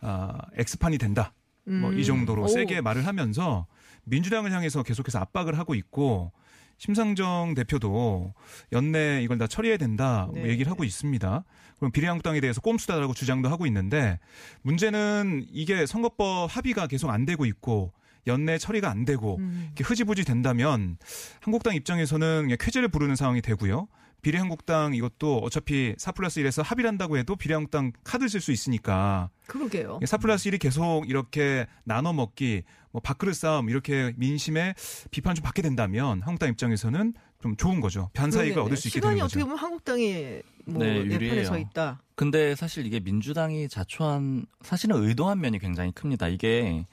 아, 0.00 0.38
엑스판이 0.56 0.98
된다. 0.98 1.32
뭐 1.64 1.90
음. 1.90 1.98
이 1.98 2.04
정도로 2.04 2.44
오. 2.44 2.48
세게 2.48 2.80
말을 2.80 3.06
하면서 3.06 3.66
민주당을 4.04 4.52
향해서 4.52 4.82
계속해서 4.82 5.18
압박을 5.18 5.58
하고 5.58 5.74
있고 5.74 6.32
심상정 6.78 7.54
대표도 7.54 8.32
연내 8.72 9.22
이걸 9.22 9.36
다 9.36 9.46
처리해야 9.46 9.76
된다 9.76 10.26
뭐 10.26 10.36
네. 10.36 10.48
얘기를 10.50 10.70
하고 10.70 10.84
있습니다. 10.84 11.44
그럼 11.76 11.92
비례한국당에 11.92 12.40
대해서 12.40 12.60
꼼수다라고 12.60 13.14
주장도 13.14 13.48
하고 13.48 13.66
있는데 13.66 14.18
문제는 14.62 15.46
이게 15.50 15.86
선거법 15.86 16.48
합의가 16.56 16.86
계속 16.86 17.10
안 17.10 17.26
되고 17.26 17.44
있고 17.44 17.92
연내 18.28 18.58
처리가 18.58 18.88
안 18.90 19.04
되고 19.04 19.36
음. 19.38 19.64
이렇게 19.66 19.84
흐지부지 19.84 20.24
된다면 20.24 20.98
한국당 21.40 21.74
입장에서는 21.74 22.42
그냥 22.42 22.56
쾌재를 22.60 22.88
부르는 22.88 23.16
상황이 23.16 23.42
되고요. 23.42 23.88
비례한국당 24.22 24.94
이것도 24.94 25.38
어차피 25.38 25.94
4 25.96 26.12
플러스 26.12 26.40
1에서 26.42 26.62
합의를 26.64 26.88
한다고 26.88 27.18
해도 27.18 27.36
비례한국당 27.36 27.92
카드 28.02 28.26
쓸 28.28 28.40
수 28.40 28.50
있으니까 28.52 29.30
그러게요. 29.46 30.00
4 30.04 30.16
플러스 30.18 30.50
1이 30.50 30.60
계속 30.60 31.04
이렇게 31.08 31.66
나눠 31.84 32.12
먹기, 32.12 32.64
뭐 32.90 33.00
밥그릇 33.00 33.36
싸움 33.36 33.70
이렇게 33.70 34.12
민심의 34.16 34.74
비판을 35.10 35.36
좀 35.36 35.44
받게 35.44 35.62
된다면 35.62 36.20
한국당 36.22 36.50
입장에서는 36.50 37.14
좀 37.40 37.56
좋은 37.56 37.80
거죠. 37.80 38.10
변사이가 38.14 38.54
그러겠네요. 38.54 38.64
얻을 38.64 38.76
수 38.76 38.88
있게 38.88 38.98
시간이 38.98 39.14
되는 39.14 39.24
어떻게 39.24 39.40
거죠. 39.40 39.46
보면 39.46 39.58
한국당이 39.58 40.40
뭐 40.64 40.82
네, 40.82 40.94
내 40.94 41.08
편에 41.10 41.14
유리해요. 41.14 41.44
서 41.44 41.56
있다. 41.58 42.02
근데 42.16 42.56
사실 42.56 42.84
이게 42.84 42.98
민주당이 42.98 43.68
자초한 43.68 44.46
사실은 44.62 44.96
의도한 44.96 45.40
면이 45.40 45.60
굉장히 45.60 45.92
큽니다. 45.92 46.26
이게 46.26 46.84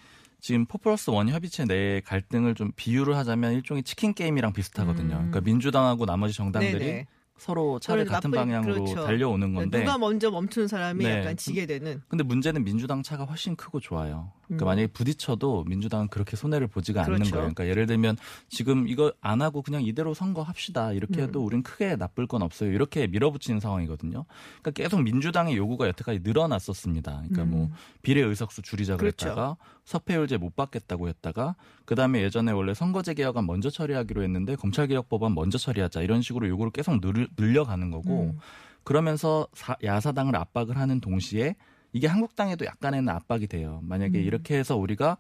지금 0.46 0.68
포 0.68 0.78
플러스 0.78 1.10
원 1.10 1.28
협의체 1.28 1.66
내 1.66 2.02
갈등을 2.02 2.54
좀 2.54 2.72
비유를 2.76 3.18
하자면 3.18 3.54
일종의 3.54 3.82
치킨 3.82 4.14
게임이랑 4.14 4.54
비슷하거든요. 4.54 5.16
음. 5.16 5.32
그러니까 5.32 5.42
민주당하고 5.42 6.06
나머지 6.06 6.36
정당들이 6.36 6.86
네네. 6.86 7.08
서로 7.36 7.80
그러니까 7.84 8.14
같은 8.14 8.30
나쁜- 8.30 8.50
방향으로 8.50 8.74
그렇죠. 8.76 9.04
달려오는 9.06 9.56
건데 9.56 9.80
누가 9.80 9.98
먼저 9.98 10.30
멈추는 10.30 10.68
사람이 10.68 11.04
네. 11.04 11.18
약간 11.20 11.36
지게 11.36 11.66
되는. 11.66 12.02
근데 12.08 12.24
문제는 12.24 12.64
민주당 12.64 13.02
차가 13.02 13.26
훨씬 13.26 13.56
크고 13.56 13.80
좋아요. 13.80 14.32
그러니까 14.46 14.66
음. 14.66 14.68
만약에 14.68 14.88
부딪혀도 14.88 15.64
민주당은 15.64 16.10
그렇게 16.10 16.38
손해를 16.38 16.68
보지가 16.68 17.02
않는 17.02 17.16
그렇죠. 17.16 17.32
거예요. 17.32 17.42
그러니까 17.46 17.68
예를 17.68 17.88
들면 17.88 18.16
지금 18.48 18.88
이거 18.88 19.12
안 19.22 19.42
하고 19.42 19.64
그냥 19.64 19.82
이대로 19.82 20.14
선거합시다. 20.14 20.94
이렇게 20.94 21.22
음. 21.22 21.24
해도 21.24 21.44
우린 21.44 21.64
크게 21.64 21.96
나쁠 21.96 22.28
건 22.28 22.44
없어요. 22.44 22.72
이렇게 22.72 23.08
밀어붙이는 23.08 23.60
상황이거든요. 23.60 24.26
그러니까 24.62 24.72
계속 24.72 25.02
민주당의 25.02 25.58
요구가 25.58 25.88
여태까지 25.88 26.20
늘어났었습니다. 26.24 27.24
그러니까 27.28 27.46
뭐 27.46 27.66
음. 27.66 27.74
비례 28.04 28.22
의석수 28.22 28.62
줄이자 28.62 28.96
그렇죠. 28.96 29.26
그랬다가 29.26 29.58
석패율제 29.86 30.38
못 30.38 30.56
받겠다고 30.56 31.08
했다가 31.08 31.56
그다음에 31.86 32.22
예전에 32.22 32.52
원래 32.52 32.74
선거제 32.74 33.14
개혁안 33.14 33.46
먼저 33.46 33.70
처리하기로 33.70 34.24
했는데 34.24 34.56
검찰 34.56 34.88
개혁 34.88 35.08
법안 35.10 35.34
먼저 35.36 35.58
처리하자 35.58 36.02
이런 36.02 36.22
식으로 36.22 36.48
요구를 36.50 36.72
계속 36.72 37.00
늘, 37.00 37.28
늘려가는 37.38 37.92
거고 37.92 38.32
음. 38.34 38.40
그러면서 38.84 39.48
사- 39.54 39.78
야사당을 39.84 40.36
압박을 40.36 40.78
하는 40.78 41.00
동시에 41.00 41.56
이게 41.94 42.08
한국당에도 42.08 42.66
약간의 42.66 43.08
압박이 43.08 43.48
돼요. 43.48 43.80
만약에 43.84 44.20
음. 44.20 44.24
이렇게 44.24 44.58
해서 44.58 44.76
우리가 44.76 45.18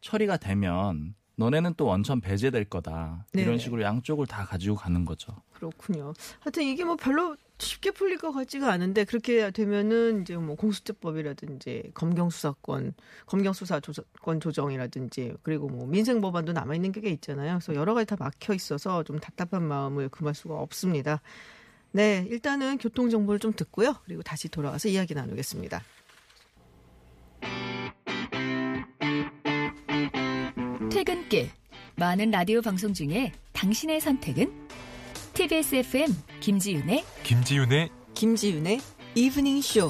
처리가 0.00 0.36
되면 0.36 1.14
너네는 1.40 1.72
또 1.78 1.86
원천 1.86 2.20
배제될 2.20 2.66
거다. 2.66 3.24
네네. 3.32 3.46
이런 3.46 3.58
식으로 3.58 3.82
양쪽을 3.82 4.26
다 4.26 4.44
가지고 4.44 4.76
가는 4.76 5.06
거죠. 5.06 5.32
그렇군요. 5.54 6.12
하여튼 6.40 6.64
이게 6.64 6.84
뭐 6.84 6.96
별로 6.96 7.34
쉽게 7.58 7.92
풀릴 7.92 8.18
것 8.18 8.30
같지가 8.30 8.70
않은데 8.70 9.04
그렇게 9.04 9.50
되면은 9.50 10.22
이제 10.22 10.36
뭐 10.36 10.54
공수처법이라든지 10.56 11.92
검경수사권, 11.94 12.92
검경수사 13.24 13.80
조건 13.80 14.40
조정이라든지 14.40 15.32
그리고 15.42 15.68
뭐 15.68 15.86
민생 15.86 16.20
법안도 16.20 16.52
남아 16.52 16.74
있는 16.74 16.92
게 16.92 17.08
있잖아요. 17.08 17.58
그래서 17.58 17.74
여러 17.74 17.94
가지 17.94 18.06
다 18.06 18.16
막혀 18.18 18.52
있어서 18.52 19.02
좀 19.02 19.18
답답한 19.18 19.62
마음을 19.62 20.10
금할 20.10 20.34
수가 20.34 20.56
없습니다. 20.56 21.22
네, 21.92 22.26
일단은 22.28 22.76
교통 22.76 23.08
정보를 23.08 23.40
좀 23.40 23.54
듣고요. 23.54 23.96
그리고 24.04 24.22
다시 24.22 24.50
돌아와서 24.50 24.88
이야기 24.88 25.14
나누겠습니다. 25.14 25.82
퇴근길 30.90 31.48
많은 31.94 32.32
라디오 32.32 32.60
방송 32.60 32.92
중에 32.92 33.32
당신의 33.52 34.00
선택은 34.00 34.52
TBS 35.34 35.76
FM 35.76 36.08
김지윤의 36.40 37.04
김지윤의 37.22 37.90
김지윤의 38.14 38.80
이브닝 39.14 39.60
쇼. 39.62 39.88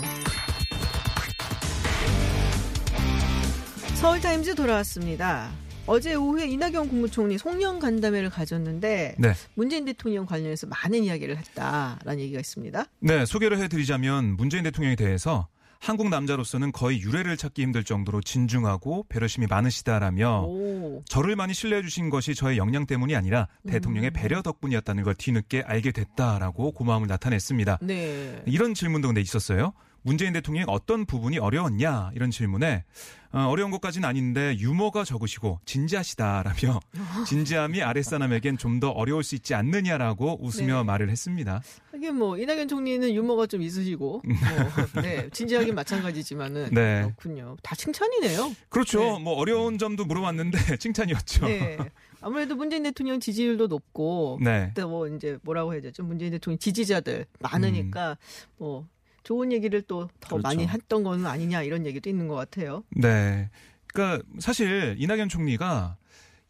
서울타임즈 3.95 4.54
돌아왔습니다. 4.54 5.50
어제 5.87 6.14
오후에 6.14 6.47
이낙연 6.47 6.90
국무총리 6.90 7.38
송년 7.38 7.78
간담회를 7.78 8.28
가졌는데 8.28 9.16
네. 9.19 9.33
문재인 9.54 9.87
대통령 9.87 10.26
관련해서 10.26 10.66
많은 10.66 11.02
이야기를 11.04 11.38
했다라는 11.38 12.21
얘기가 12.21 12.40
있습니다. 12.40 12.85
네, 13.00 13.25
소개를 13.25 13.59
해드리자면 13.59 14.37
문재인 14.37 14.64
대통령에 14.64 14.97
대해서 14.97 15.49
한국 15.80 16.10
남자로서는 16.10 16.72
거의 16.72 17.00
유례를 17.00 17.38
찾기 17.38 17.62
힘들 17.62 17.84
정도로 17.84 18.20
진중하고 18.20 19.06
배려심이 19.08 19.46
많으시다라며 19.46 20.42
오, 20.42 21.02
저를 21.08 21.37
많이 21.37 21.54
신뢰해 21.54 21.80
주신 21.80 22.10
것이 22.10 22.34
저의 22.34 22.58
역량 22.58 22.84
때문이 22.84 23.16
아니라 23.16 23.49
대통령의 23.66 24.10
배려 24.10 24.42
덕분이었다는 24.42 25.04
걸 25.04 25.14
뒤늦게 25.14 25.62
알게 25.62 25.92
됐다라고 25.92 26.72
고마움을 26.72 27.08
나타냈습니다. 27.08 27.78
네. 27.80 28.42
이런 28.44 28.75
질문도 28.75 29.08
근데 29.08 29.22
있었어요. 29.22 29.72
문재인 30.02 30.33
대통령의 30.33 30.66
어떤 30.69 31.04
부분이 31.07 31.38
어려웠냐 31.38 32.12
이런 32.14 32.30
질문에 32.30 32.85
어, 33.33 33.54
려운 33.54 33.71
것까지는 33.71 34.09
아닌데 34.09 34.57
유머가 34.59 35.04
적으시고 35.04 35.61
진지하시다라며 35.64 36.80
진지함이 37.26 37.83
아랫사람에겐 37.83 38.59
좀 38.59 38.80
더 38.80 38.88
어려울 38.90 39.23
수 39.23 39.35
있지 39.35 39.54
않느냐라고 39.54 40.38
웃으며 40.42 40.78
네. 40.78 40.85
말을 40.85 41.11
했습니다. 41.11 41.61
하긴 41.92 42.14
뭐 42.14 42.38
이낙연 42.38 42.66
총리는 42.69 43.12
유머가 43.12 43.47
좀 43.47 43.61
있으시고 43.61 44.23
뭐, 44.25 45.02
네, 45.02 45.28
진지하긴 45.30 45.75
마찬가지지만은 45.75 46.71
네. 46.73 47.02
그렇군요. 47.02 47.57
다 47.62 47.75
칭찬이네요. 47.75 48.54
그렇죠. 48.71 49.00
네. 49.00 49.19
뭐 49.19 49.35
어려운 49.35 49.76
점도 49.76 50.07
물어봤는데 50.07 50.76
칭찬이었죠. 50.78 51.47
네. 51.47 51.76
아무래도 52.23 52.57
문재인 52.57 52.85
대통령 52.85 53.21
지지율도 53.21 53.66
높고 53.66 54.38
네. 54.42 54.69
그때 54.69 54.85
뭐 54.85 55.07
이제 55.09 55.38
뭐라고 55.42 55.75
해야 55.75 55.83
되죠? 55.83 56.02
문재인 56.02 56.30
대통령 56.30 56.59
지지자들 56.59 57.26
많으니까 57.40 58.16
뭐 58.57 58.87
좋은 59.30 59.52
얘기를 59.52 59.80
또더 59.82 60.10
그렇죠. 60.26 60.42
많이 60.42 60.66
했던 60.66 61.04
거는 61.04 61.25
아니냐 61.25 61.62
이런 61.62 61.87
얘기도 61.87 62.10
있는 62.10 62.26
것 62.26 62.34
같아요. 62.34 62.82
네. 62.90 63.49
그러니까 63.87 64.25
사실 64.40 64.96
이낙연 64.99 65.28
총리가 65.28 65.96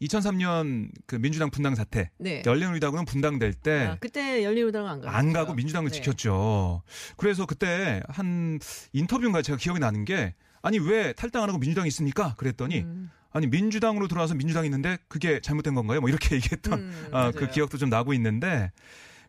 2003년 0.01 0.89
그 1.05 1.15
민주당 1.17 1.51
분당 1.51 1.75
사태, 1.75 2.09
네. 2.17 2.41
열린우리당은 2.43 3.05
분당될 3.05 3.53
때 3.53 3.85
아, 3.85 3.97
그때 3.99 4.43
열린우리당 4.43 4.87
안 4.87 4.99
가요. 4.99 5.11
안 5.11 5.31
가고 5.31 5.53
민주당을 5.53 5.91
네. 5.91 5.95
지켰죠. 5.95 6.81
그래서 7.17 7.45
그때 7.45 8.01
한 8.07 8.57
인터뷰인가 8.93 9.43
제가 9.43 9.59
기억이 9.59 9.79
나는 9.79 10.03
게 10.03 10.33
아니 10.63 10.79
왜 10.79 11.13
탈당 11.13 11.43
안 11.43 11.49
하고 11.49 11.59
민주당이 11.59 11.87
있습니까? 11.89 12.33
그랬더니 12.33 12.79
음, 12.79 13.11
아니 13.29 13.45
민주당으로 13.45 14.07
들어와서 14.07 14.33
민주당이 14.33 14.65
있는데 14.65 14.97
그게 15.07 15.39
잘못된 15.39 15.75
건가요? 15.75 16.01
뭐 16.01 16.09
이렇게 16.09 16.33
얘기했던 16.37 16.79
음, 16.79 17.07
아, 17.11 17.29
그. 17.29 17.47
기억도 17.47 17.77
좀 17.77 17.89
나고 17.91 18.15
있는데 18.15 18.71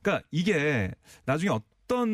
그러니까 0.01 0.27
이게 0.31 0.91
나중에 1.27 1.51
어 1.51 1.61
떤 1.93 2.09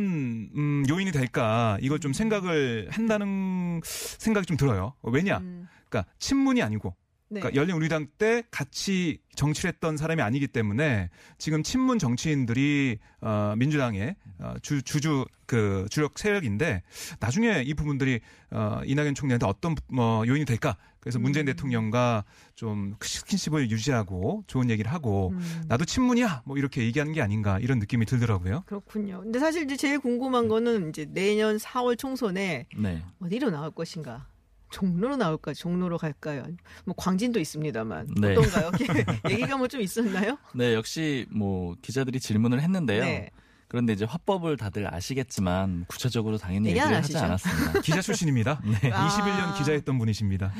음, 0.56 0.84
요인이 0.88 1.12
될까 1.12 1.78
이걸 1.80 2.00
좀 2.00 2.12
생각을 2.12 2.88
한다는 2.90 3.80
생각이 3.84 4.44
좀 4.44 4.56
들어요. 4.56 4.94
왜냐? 5.04 5.38
음, 5.38 5.68
그러니까 5.88 6.12
친문이 6.18 6.64
아니고 6.64 6.96
네. 7.28 7.38
그러니까 7.38 7.60
열린 7.60 7.76
우리당 7.76 8.08
때 8.18 8.42
같이 8.50 9.20
정치를 9.36 9.72
했던 9.72 9.96
사람이 9.96 10.20
아니기 10.20 10.48
때문에 10.48 11.10
지금 11.38 11.62
친문 11.62 12.00
정치인들이 12.00 12.98
어, 13.20 13.54
민주당의 13.56 14.16
어, 14.40 14.54
주, 14.62 14.82
주주 14.82 15.24
그 15.46 15.86
주력 15.90 16.18
세력인데 16.18 16.82
나중에 17.20 17.62
이 17.64 17.72
부분들이 17.74 18.18
어, 18.50 18.80
이낙연 18.84 19.14
총리한테 19.14 19.46
어떤 19.46 19.76
뭐 19.86 20.26
요인이 20.26 20.44
될까? 20.44 20.76
그래서 21.08 21.18
문재인 21.18 21.44
음. 21.44 21.54
대통령과 21.54 22.22
좀 22.54 22.94
스킨십을 23.00 23.70
유지하고 23.70 24.44
좋은 24.46 24.68
얘기를 24.68 24.92
하고 24.92 25.30
음. 25.30 25.62
나도 25.66 25.86
친문이야 25.86 26.42
뭐 26.44 26.58
이렇게 26.58 26.82
얘기하는 26.82 27.14
게 27.14 27.22
아닌가 27.22 27.58
이런 27.60 27.78
느낌이 27.78 28.04
들더라고요. 28.04 28.64
그렇군요. 28.66 29.22
근데 29.22 29.38
사실 29.38 29.62
이제 29.62 29.74
제일 29.74 30.00
궁금한 30.00 30.48
거는 30.48 30.90
이제 30.90 31.06
내년 31.08 31.56
4월 31.56 31.96
총선에 31.96 32.66
네. 32.76 33.02
어디로 33.20 33.48
나올 33.48 33.70
것인가? 33.70 34.26
종로로 34.70 35.16
나올까? 35.16 35.54
종로로 35.54 35.96
갈까요? 35.96 36.44
뭐 36.84 36.94
광진도 36.94 37.40
있습니다만 37.40 38.08
네. 38.20 38.36
어떤가요? 38.36 38.70
얘기가 39.30 39.56
뭐 39.56 39.66
좀 39.66 39.80
있었나요? 39.80 40.36
네, 40.54 40.74
역시 40.74 41.24
뭐 41.30 41.74
기자들이 41.80 42.20
질문을 42.20 42.60
했는데요. 42.60 43.02
네. 43.02 43.30
그런데 43.68 43.92
이제 43.92 44.04
화법을 44.04 44.56
다들 44.56 44.92
아시겠지만 44.92 45.84
구체적으로 45.88 46.38
당연히 46.38 46.70
얘기 46.70 46.78
얘기를 46.78 46.96
하지? 46.96 47.16
않았습니다. 47.16 47.80
기자 47.82 48.00
출신입니다. 48.00 48.60
네. 48.82 48.90
아. 48.90 49.08
21년 49.08 49.58
기자였던 49.58 49.98
분이십니다. 49.98 50.52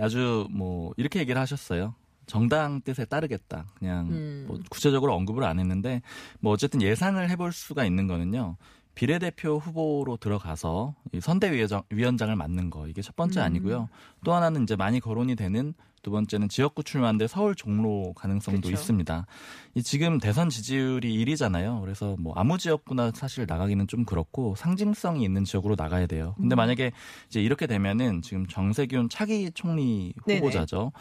아주 0.00 0.48
뭐 0.50 0.92
이렇게 0.96 1.20
얘기를 1.20 1.40
하셨어요. 1.40 1.94
정당 2.26 2.80
뜻에 2.82 3.04
따르겠다. 3.04 3.66
그냥 3.78 4.08
음. 4.10 4.44
뭐 4.48 4.58
구체적으로 4.68 5.14
언급을 5.14 5.44
안 5.44 5.60
했는데 5.60 6.02
뭐 6.40 6.52
어쨌든 6.52 6.82
예상을 6.82 7.30
해볼 7.30 7.52
수가 7.52 7.84
있는 7.84 8.08
거는요. 8.08 8.56
비례대표 8.96 9.58
후보로 9.58 10.16
들어가서 10.16 10.94
이 11.12 11.20
선대위원장 11.20 11.82
위원장을 11.90 12.34
맡는 12.34 12.70
거 12.70 12.88
이게 12.88 13.02
첫 13.02 13.14
번째 13.14 13.40
음. 13.40 13.44
아니고요. 13.44 13.88
또 14.24 14.34
하나는 14.34 14.64
이제 14.64 14.74
많이 14.74 14.98
거론이 14.98 15.36
되는 15.36 15.74
두 16.06 16.12
번째는 16.12 16.48
지역구 16.48 16.84
출마인데 16.84 17.26
서울 17.26 17.56
종로 17.56 18.12
가능성도 18.14 18.60
그렇죠. 18.60 18.80
있습니다. 18.80 19.26
이 19.74 19.82
지금 19.82 20.20
대선 20.20 20.48
지지율이 20.48 21.12
1위잖아요. 21.24 21.80
그래서 21.80 22.14
뭐 22.20 22.32
아무 22.36 22.58
지역구나 22.58 23.10
사실 23.12 23.44
나가기는 23.48 23.88
좀 23.88 24.04
그렇고 24.04 24.54
상징성이 24.54 25.24
있는 25.24 25.42
지역으로 25.42 25.74
나가야 25.76 26.06
돼요. 26.06 26.36
근데 26.36 26.54
음. 26.54 26.56
만약에 26.58 26.92
이제 27.26 27.42
이렇게 27.42 27.66
되면은 27.66 28.22
지금 28.22 28.46
정세균 28.46 29.08
차기 29.08 29.50
총리 29.52 30.12
네네. 30.28 30.38
후보자죠. 30.38 30.92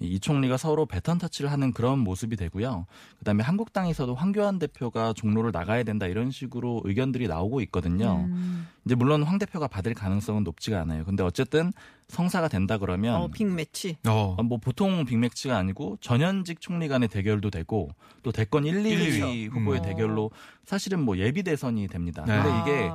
이 0.00 0.18
총리가 0.18 0.56
서로 0.56 0.86
배턴 0.86 1.18
터치를 1.18 1.50
하는 1.50 1.72
그런 1.72 1.98
모습이 2.00 2.36
되고요. 2.36 2.86
그다음에 3.18 3.42
한국당에서도 3.44 4.14
황교안 4.14 4.58
대표가 4.58 5.12
종로를 5.12 5.52
나가야 5.52 5.84
된다 5.84 6.06
이런 6.06 6.30
식으로 6.30 6.82
의견들이 6.84 7.28
나오고 7.28 7.60
있거든요. 7.62 8.26
음. 8.28 8.66
이제 8.84 8.94
물론 8.94 9.22
황 9.22 9.38
대표가 9.38 9.68
받을 9.68 9.94
가능성은 9.94 10.44
높지가 10.44 10.80
않아요. 10.80 11.04
근데 11.04 11.22
어쨌든 11.22 11.72
성사가 12.08 12.48
된다 12.48 12.76
그러면 12.78 13.14
어, 13.16 13.28
빅매치. 13.28 13.96
어. 14.06 14.36
아, 14.38 14.42
뭐 14.42 14.58
보통 14.58 15.04
빅매치가 15.04 15.56
아니고 15.56 15.98
전현직 16.00 16.60
총리 16.60 16.88
간의 16.88 17.08
대결도 17.08 17.50
되고 17.50 17.90
또 18.22 18.32
대권 18.32 18.66
1, 18.66 18.82
2위 18.82 18.86
1, 18.86 19.20
2위. 19.20 19.50
후보의 19.52 19.80
음. 19.80 19.84
대결로 19.84 20.30
사실은 20.64 21.00
뭐 21.00 21.16
예비 21.18 21.42
대선이 21.42 21.88
됩니다. 21.88 22.24
네. 22.26 22.42
근데 22.42 22.50
아, 22.50 22.62
이게 22.62 22.90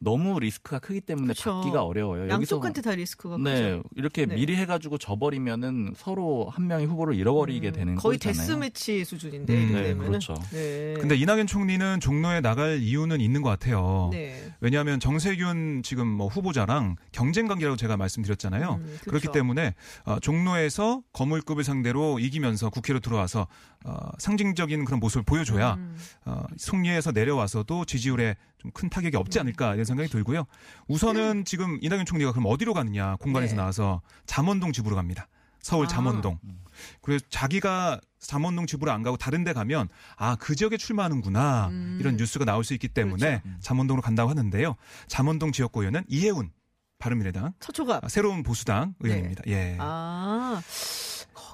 너무 0.00 0.38
리스크가 0.38 0.78
크기 0.78 1.00
때문에 1.00 1.28
그쵸. 1.28 1.54
받기가 1.54 1.82
어려워요. 1.82 2.28
양쪽한테 2.28 2.82
다 2.82 2.94
리스크가 2.94 3.36
네, 3.38 3.78
크죠. 3.78 3.82
이렇게 3.96 4.26
네. 4.26 4.36
미리 4.36 4.56
해가지고 4.56 4.98
져버리면은 4.98 5.92
서로 5.96 6.48
한 6.50 6.66
명이 6.66 6.86
후보를 6.86 7.14
잃어버리게 7.14 7.68
음, 7.68 7.72
되는 7.72 7.94
거의 7.96 8.18
꼴이잖아요. 8.18 8.46
데스매치 8.46 9.04
수준인데 9.04 9.54
음, 9.54 9.72
네. 9.72 9.94
그렇죠. 9.94 10.34
네. 10.52 10.94
근데 10.98 11.16
이낙연 11.16 11.46
총리는 11.46 12.00
종로에 12.00 12.40
나갈 12.40 12.78
이유는 12.80 13.20
있는 13.20 13.42
것 13.42 13.50
같아요. 13.50 14.10
네. 14.12 14.52
왜냐하면 14.60 15.00
정세균 15.00 15.82
지금 15.82 16.06
뭐 16.06 16.28
후보자랑 16.28 16.96
경쟁 17.12 17.46
관계라고 17.46 17.76
제가 17.76 17.96
말씀드렸잖아요. 17.96 18.74
음, 18.74 18.82
그렇죠. 18.82 19.10
그렇기 19.10 19.28
때문에 19.32 19.74
어, 20.04 20.18
종로에서 20.20 21.02
거물급을 21.12 21.64
상대로 21.64 22.18
이기면서 22.18 22.70
국회로 22.70 23.00
들어와서 23.00 23.46
어, 23.84 23.96
상징적인 24.18 24.84
그런 24.84 25.00
모습을 25.00 25.22
보여줘야 25.22 25.74
음, 25.74 25.96
어, 26.24 26.42
승리에서 26.56 27.12
내려와서도 27.12 27.84
지지율에 27.84 28.36
좀 28.58 28.70
큰 28.72 28.88
타격이 28.90 29.16
없지 29.16 29.40
않을까 29.40 29.74
이런 29.74 29.84
생각이 29.84 30.08
들고요. 30.10 30.44
우선은 30.88 31.44
지금 31.44 31.78
이낙연 31.80 32.06
총리가 32.06 32.32
그럼 32.32 32.46
어디로 32.46 32.74
가느냐 32.74 33.16
공관에서 33.16 33.52
네. 33.54 33.56
나와서 33.56 34.02
잠원동 34.26 34.72
집으로 34.72 34.96
갑니다. 34.96 35.28
서울 35.60 35.86
아. 35.86 35.88
잠원동. 35.88 36.38
그래서 37.02 37.24
자기가 37.30 38.00
잠원동 38.20 38.66
집으로 38.66 38.90
안 38.92 39.02
가고 39.02 39.16
다른 39.16 39.42
데 39.44 39.52
가면 39.52 39.88
아 40.16 40.36
그 40.36 40.54
지역에 40.54 40.76
출마하는구나 40.76 41.68
음. 41.68 41.96
이런 42.00 42.16
뉴스가 42.16 42.44
나올 42.44 42.62
수 42.64 42.72
있기 42.74 42.88
때문에 42.88 43.40
그렇죠. 43.40 43.60
잠원동으로 43.60 44.02
간다고 44.02 44.30
하는데요. 44.30 44.76
잠원동 45.08 45.52
지역구 45.52 45.80
의원은 45.80 46.04
이해운 46.08 46.50
바른미래당 46.98 47.54
서초갑. 47.60 48.04
아, 48.04 48.08
새로운 48.08 48.42
보수당 48.42 48.94
의원입니다. 49.00 49.42
예. 49.46 49.54
네. 49.54 49.76
아. 49.80 50.60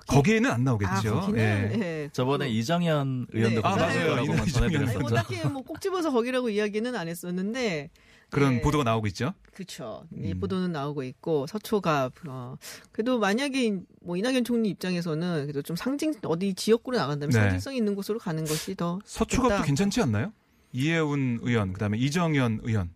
거기에는 0.06 0.50
안 0.50 0.60
아, 0.60 0.64
나오겠죠. 0.64 1.20
거기는 1.20 1.70
예. 1.74 1.78
예. 1.78 2.10
저번에 2.12 2.48
이정현 2.48 3.26
의원도 3.32 3.62
네. 3.62 3.68
아, 3.68 3.76
맞아요. 3.76 4.00
이정현 4.00 4.18
아니, 4.18 4.28
뭐 4.28 4.46
전해드렸었죠. 4.46 5.14
딱히 5.14 5.46
뭐꼭 5.46 5.80
집어서 5.80 6.10
거기라고 6.10 6.50
이야기는 6.50 6.94
안 6.94 7.08
했었는데 7.08 7.90
그런 8.30 8.54
예. 8.54 8.60
보도가 8.60 8.84
나오고 8.84 9.06
있죠. 9.08 9.32
그렇죠. 9.52 10.06
이 10.16 10.32
음. 10.32 10.40
보도는 10.40 10.72
나오고 10.72 11.04
있고 11.04 11.46
서초갑. 11.46 12.12
어. 12.28 12.56
그래도 12.90 13.18
만약에 13.18 13.78
뭐 14.02 14.16
이낙연 14.16 14.44
총리 14.44 14.70
입장에서는 14.70 15.42
그래도 15.42 15.62
좀 15.62 15.76
상징 15.76 16.12
어디 16.24 16.54
지역구로 16.54 16.96
나간다면 16.96 17.30
네. 17.30 17.38
상징성 17.38 17.76
있는 17.76 17.94
곳으로 17.94 18.18
가는 18.18 18.44
것이 18.44 18.74
더 18.74 18.98
서초갑도 19.04 19.56
좋다. 19.56 19.62
괜찮지 19.64 20.02
않나요? 20.02 20.32
이해운 20.72 21.38
의원, 21.42 21.72
그다음에 21.72 21.96
이정현 21.98 22.60
의원. 22.64 22.90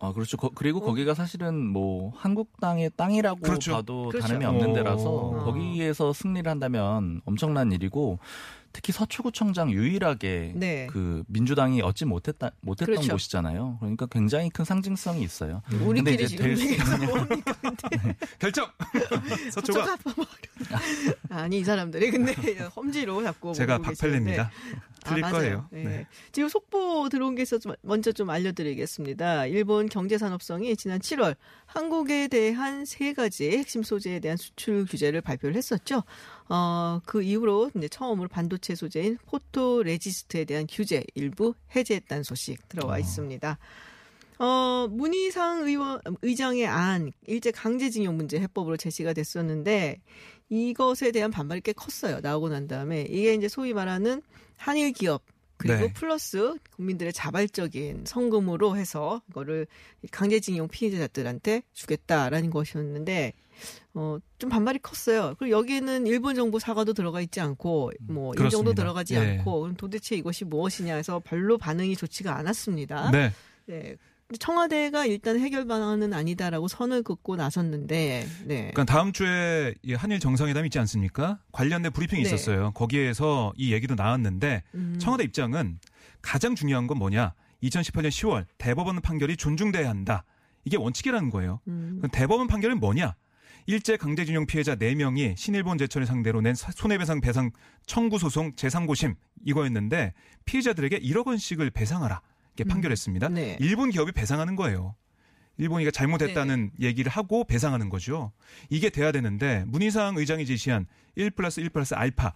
아 0.00 0.12
그렇죠. 0.12 0.36
거- 0.36 0.50
그리고 0.54 0.78
어? 0.78 0.82
거기가 0.84 1.14
사실은 1.14 1.66
뭐 1.66 2.12
한국당의 2.16 2.90
땅이라고 2.96 3.40
그렇죠. 3.40 3.72
봐도 3.72 4.08
그렇죠. 4.08 4.26
다름이 4.28 4.44
없는 4.44 4.70
어. 4.70 4.74
데라서 4.74 5.10
거기에서 5.44 6.12
승리를 6.12 6.48
한다면 6.48 7.20
엄청난 7.24 7.72
일이고 7.72 8.18
특히 8.78 8.92
서초구청장 8.92 9.72
유일하게 9.72 10.52
네. 10.54 10.86
그 10.88 11.24
민주당이 11.26 11.82
얻지 11.82 12.04
못했다 12.04 12.52
못했던 12.60 12.94
그렇죠. 12.94 13.10
곳이잖아요. 13.10 13.78
그러니까 13.80 14.06
굉장히 14.06 14.50
큰 14.50 14.64
상징성이 14.64 15.24
있어요. 15.24 15.62
근데 15.68 15.84
우리끼리 15.84 16.14
이제 16.14 16.26
지금 16.28 16.44
될수 16.44 16.64
얘기가 16.64 16.84
있느냐. 16.94 17.06
뭐합니까? 17.06 17.52
근데 17.60 18.16
결정. 18.38 18.70
서초갑. 19.50 19.98
아니 21.30 21.58
이 21.58 21.64
사람들이 21.64 22.12
근데 22.12 22.32
험지로 22.76 23.24
자꾸 23.24 23.52
제가. 23.52 23.78
박펠레입니다. 23.78 24.52
틀릴 25.04 25.24
아. 25.24 25.30
거예요. 25.30 25.68
네. 25.70 25.82
네. 25.82 26.06
지금 26.30 26.48
속보 26.48 27.08
들어온 27.08 27.34
게 27.34 27.42
있어서 27.42 27.60
좀 27.60 27.74
먼저 27.82 28.12
좀 28.12 28.30
알려드리겠습니다. 28.30 29.46
일본 29.46 29.88
경제산업성이 29.88 30.76
지난 30.76 31.00
7월 31.00 31.34
한국에 31.66 32.28
대한 32.28 32.84
세 32.84 33.12
가지 33.12 33.50
핵심 33.50 33.82
소재에 33.82 34.20
대한 34.20 34.36
수출 34.36 34.84
규제를 34.86 35.20
발표를 35.20 35.56
했었죠. 35.56 36.02
어, 36.48 37.00
그 37.04 37.22
이후로 37.22 37.70
이제 37.76 37.88
처음으로 37.88 38.28
반도체 38.28 38.74
소재인 38.74 39.18
포토 39.26 39.82
레지스트에 39.82 40.44
대한 40.44 40.66
규제 40.68 41.04
일부 41.14 41.54
해제했다는 41.76 42.22
소식 42.22 42.68
들어와 42.68 42.98
있습니다. 42.98 43.58
어, 44.38 44.86
문희상 44.90 45.66
의원, 45.66 46.00
의장의 46.22 46.66
안, 46.66 47.12
일제 47.26 47.50
강제징용 47.50 48.16
문제 48.16 48.38
해법으로 48.40 48.76
제시가 48.76 49.12
됐었는데, 49.12 50.00
이것에 50.48 51.10
대한 51.10 51.30
반발이 51.30 51.60
꽤 51.62 51.72
컸어요. 51.72 52.20
나오고 52.20 52.48
난 52.48 52.68
다음에. 52.68 53.02
이게 53.02 53.34
이제 53.34 53.48
소위 53.48 53.74
말하는 53.74 54.22
한일 54.56 54.92
기업, 54.92 55.24
그리고 55.58 55.80
네. 55.80 55.92
플러스 55.92 56.56
국민들의 56.76 57.12
자발적인 57.12 58.04
성금으로 58.06 58.76
해서 58.76 59.20
이거를 59.28 59.66
강제징용 60.10 60.68
피해자들한테 60.68 61.62
주겠다라는 61.72 62.50
것이었는데 62.50 63.32
어, 63.94 64.18
좀 64.38 64.48
반발이 64.50 64.78
컸어요. 64.78 65.34
그리고 65.38 65.58
여기에는 65.58 66.06
일본 66.06 66.36
정부 66.36 66.60
사과도 66.60 66.92
들어가 66.92 67.20
있지 67.20 67.40
않고 67.40 67.90
뭐 68.00 68.32
인정도 68.34 68.48
그렇습니다. 68.48 68.82
들어가지 68.82 69.14
네. 69.14 69.38
않고 69.38 69.60
그럼 69.60 69.76
도대체 69.76 70.14
이것이 70.16 70.44
무엇이냐 70.44 70.94
해서 70.94 71.20
별로 71.24 71.58
반응이 71.58 71.96
좋지가 71.96 72.36
않았습니다. 72.36 73.10
네. 73.10 73.32
네. 73.66 73.96
청와대가 74.38 75.06
일단 75.06 75.40
해결 75.40 75.66
방안은 75.66 76.12
아니다라고 76.12 76.68
선을 76.68 77.02
긋고 77.02 77.36
나섰는데, 77.36 78.26
네. 78.44 78.56
그러니까 78.74 78.84
다음 78.84 79.12
주에 79.12 79.74
이 79.82 79.94
한일 79.94 80.20
정상회담 80.20 80.66
있지 80.66 80.78
않습니까? 80.80 81.38
관련된 81.50 81.92
브리핑이 81.92 82.22
네. 82.22 82.28
있었어요. 82.28 82.72
거기에서 82.72 83.54
이 83.56 83.72
얘기도 83.72 83.94
나왔는데 83.94 84.62
음. 84.74 84.96
청와대 85.00 85.24
입장은 85.24 85.78
가장 86.20 86.54
중요한 86.54 86.86
건 86.86 86.98
뭐냐? 86.98 87.32
2018년 87.62 88.08
10월 88.08 88.44
대법원 88.58 89.00
판결이 89.00 89.36
존중돼야 89.38 89.88
한다. 89.88 90.24
이게 90.64 90.76
원칙이라는 90.76 91.30
거예요. 91.30 91.60
음. 91.68 92.02
대법원 92.12 92.48
판결은 92.48 92.80
뭐냐? 92.80 93.14
일제 93.66 93.96
강제징용 93.96 94.46
피해자 94.46 94.76
4명이 94.76 95.36
신일본 95.36 95.78
제철을 95.78 96.06
상대로 96.06 96.40
낸 96.42 96.54
사- 96.54 96.70
손해배상 96.72 97.20
배상 97.20 97.50
청구 97.86 98.18
소송 98.18 98.52
제3고심 98.52 99.14
이거였는데 99.44 100.12
피해자들에게 100.44 100.98
1억 101.00 101.26
원씩을 101.26 101.70
배상하라. 101.70 102.20
이렇게 102.58 102.64
음. 102.64 102.68
판결했습니다. 102.68 103.28
네. 103.28 103.56
일본 103.60 103.90
기업이 103.90 104.12
배상하는 104.12 104.56
거예요. 104.56 104.94
일본이가 105.58 105.90
잘못했다는 105.90 106.70
얘기를 106.80 107.10
하고 107.10 107.44
배상하는 107.44 107.88
거죠. 107.88 108.32
이게 108.68 108.90
돼야 108.90 109.10
되는데 109.12 109.64
문희상 109.66 110.16
의장이 110.16 110.46
제시한 110.46 110.86
1 111.16 111.30
플러스 111.32 111.60
1 111.60 111.70
플러스 111.70 111.94
알파 111.94 112.34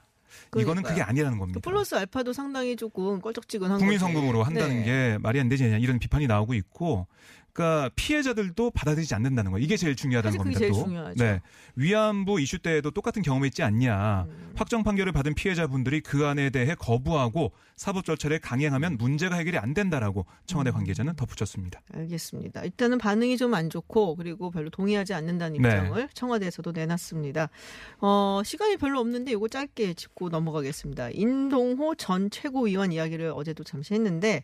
이거는 0.57 0.83
그러니까요. 0.83 0.95
그게 0.95 1.03
아니라는 1.03 1.39
겁니다. 1.39 1.61
그 1.63 1.69
플러스 1.69 1.95
알파도 1.95 2.33
상당히 2.33 2.75
조금 2.75 3.21
껄쩍지근한 3.21 3.79
국민. 3.79 3.99
성금으로 3.99 4.43
한다는 4.43 4.79
네. 4.79 4.85
게 4.85 5.19
말이 5.21 5.39
안 5.39 5.49
되지 5.49 5.65
않냐 5.65 5.79
이런 5.79 5.99
비판이 5.99 6.27
나오고 6.27 6.55
있고 6.55 7.07
그러니까 7.53 7.91
피해자들도 7.97 8.71
받아들이지 8.71 9.15
않는다는 9.15 9.53
거 9.53 9.59
이게 9.59 9.77
제일 9.77 9.95
중요하다는 9.95 10.39
그게 10.39 10.39
겁니다. 10.39 10.59
제일 10.59 10.73
또. 10.73 10.85
중요하죠. 10.85 11.23
네. 11.25 11.41
위안부 11.77 12.41
이슈 12.41 12.59
때에도 12.59 12.91
똑같은 12.91 13.23
경험했지 13.23 13.63
않냐. 13.63 14.27
음. 14.29 14.53
확정 14.55 14.83
판결을 14.83 15.13
받은 15.13 15.35
피해자분들이 15.35 16.01
그 16.01 16.27
안에 16.27 16.51
대해 16.51 16.75
거부하고 16.75 17.53
사법 17.77 18.05
절차를 18.05 18.39
강행하면 18.39 18.97
문제가 18.97 19.37
해결이 19.37 19.59
안 19.59 19.75
된다라고 19.75 20.27
청와대 20.47 20.71
음. 20.71 20.75
관계자는 20.75 21.15
덧붙였습니다. 21.17 21.81
알겠습니다. 21.93 22.65
일단은 22.65 22.99
반응이 22.99 23.37
좀 23.37 23.53
안 23.53 23.69
좋고 23.69 24.17
그리고 24.17 24.51
별로 24.51 24.71
동의하지 24.71 25.13
않는다는 25.13 25.61
네. 25.61 25.69
입장을 25.69 26.09
청와대에서도 26.15 26.73
내놨습니다. 26.73 27.51
어, 28.01 28.41
시간이 28.43 28.79
별로 28.79 28.99
없는데 29.01 29.33
이거 29.33 29.47
짧게 29.47 29.93
짚고 29.93 30.31
넘어가겠습니다. 30.31 31.11
임동호 31.11 31.97
전 31.97 32.31
최고위원 32.31 32.93
이야기를 32.93 33.33
어제도 33.35 33.63
잠시 33.63 33.93
했는데 33.93 34.43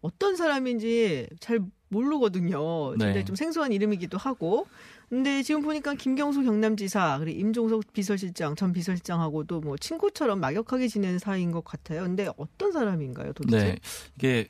어떤 0.00 0.36
사람인지 0.36 1.28
잘 1.40 1.60
모르거든요. 1.88 2.94
네. 2.96 3.06
근데 3.06 3.24
좀 3.24 3.36
생소한 3.36 3.72
이름이기도 3.72 4.18
하고. 4.18 4.66
근데 5.08 5.42
지금 5.42 5.62
보니까 5.62 5.94
김경수 5.94 6.42
경남지사 6.42 7.18
그리고 7.20 7.38
임종석 7.38 7.92
비서실장 7.92 8.56
전 8.56 8.72
비서실장하고도 8.72 9.60
뭐 9.60 9.76
친구처럼 9.76 10.40
막역하게 10.40 10.88
지내는 10.88 11.20
사이인 11.20 11.52
것 11.52 11.64
같아요. 11.64 12.02
근데 12.02 12.28
어떤 12.36 12.72
사람인가요, 12.72 13.32
도대체? 13.32 13.64
네. 13.64 13.78
이게 14.16 14.48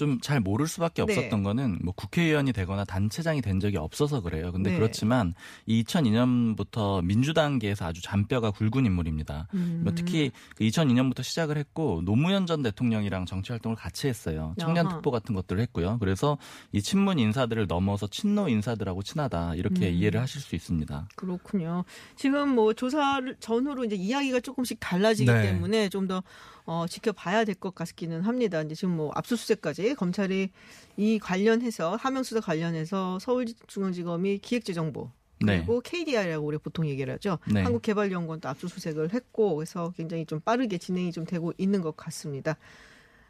좀 0.00 0.18
잘 0.22 0.40
모를 0.40 0.66
수밖에 0.66 1.04
네. 1.04 1.12
없었던 1.12 1.42
거는 1.42 1.78
뭐 1.82 1.92
국회의원이 1.94 2.52
되거나 2.52 2.84
단체장이 2.84 3.42
된 3.42 3.60
적이 3.60 3.76
없어서 3.76 4.20
그래요. 4.22 4.50
근데 4.52 4.70
네. 4.70 4.76
그렇지만 4.76 5.34
2002년부터 5.68 7.04
민주당계에서 7.04 7.86
아주 7.86 8.02
잔뼈가 8.02 8.50
굵은 8.50 8.86
인물입니다. 8.86 9.48
음. 9.54 9.80
뭐 9.84 9.92
특히 9.94 10.30
그 10.56 10.64
2002년부터 10.64 11.22
시작을 11.22 11.58
했고 11.58 12.02
노무현 12.04 12.46
전 12.46 12.62
대통령이랑 12.62 13.26
정치 13.26 13.52
활동을 13.52 13.76
같이 13.76 14.08
했어요. 14.08 14.54
청년. 14.58 14.88
특보 14.88 15.10
같은 15.10 15.34
것들을 15.34 15.60
했고요. 15.62 15.98
그래서 16.00 16.38
이 16.72 16.80
친문 16.80 17.18
인사들을 17.18 17.66
넘어서 17.66 18.06
친노 18.06 18.48
인사들하고 18.48 19.02
친하다 19.02 19.54
이렇게 19.56 19.88
음. 19.88 19.94
이해를 19.94 20.20
하실 20.20 20.40
수 20.40 20.54
있습니다. 20.54 21.08
그렇군요. 21.16 21.84
지금 22.16 22.54
뭐 22.54 22.72
조사를 22.72 23.36
전후로 23.40 23.84
이제 23.84 23.94
이야기가 23.96 24.40
조금씩 24.40 24.78
달라지기 24.80 25.30
네. 25.30 25.42
때문에 25.42 25.88
좀더 25.90 26.22
어, 26.66 26.86
지켜봐야 26.86 27.44
될 27.44 27.54
것 27.60 27.74
같기는 27.74 28.22
합니다. 28.22 28.62
이제 28.62 28.74
지금 28.74 28.96
뭐 28.96 29.10
압수수색까지 29.14 29.89
검찰이 29.94 30.50
이 30.96 31.18
관련해서 31.18 31.96
하명수사 31.96 32.40
관련해서 32.40 33.18
서울중앙지검이 33.20 34.38
기획재정부 34.38 35.10
네. 35.42 35.58
그리고 35.58 35.80
KDI라고 35.80 36.46
우리 36.46 36.58
보통 36.58 36.86
얘기를 36.86 37.14
하죠. 37.14 37.38
네. 37.46 37.62
한국개발연구원도 37.62 38.48
압수수색을 38.48 39.14
했고 39.14 39.54
그래서 39.56 39.92
굉장히 39.96 40.26
좀 40.26 40.40
빠르게 40.40 40.76
진행이 40.78 41.12
좀 41.12 41.24
되고 41.24 41.52
있는 41.56 41.80
것 41.80 41.96
같습니다. 41.96 42.56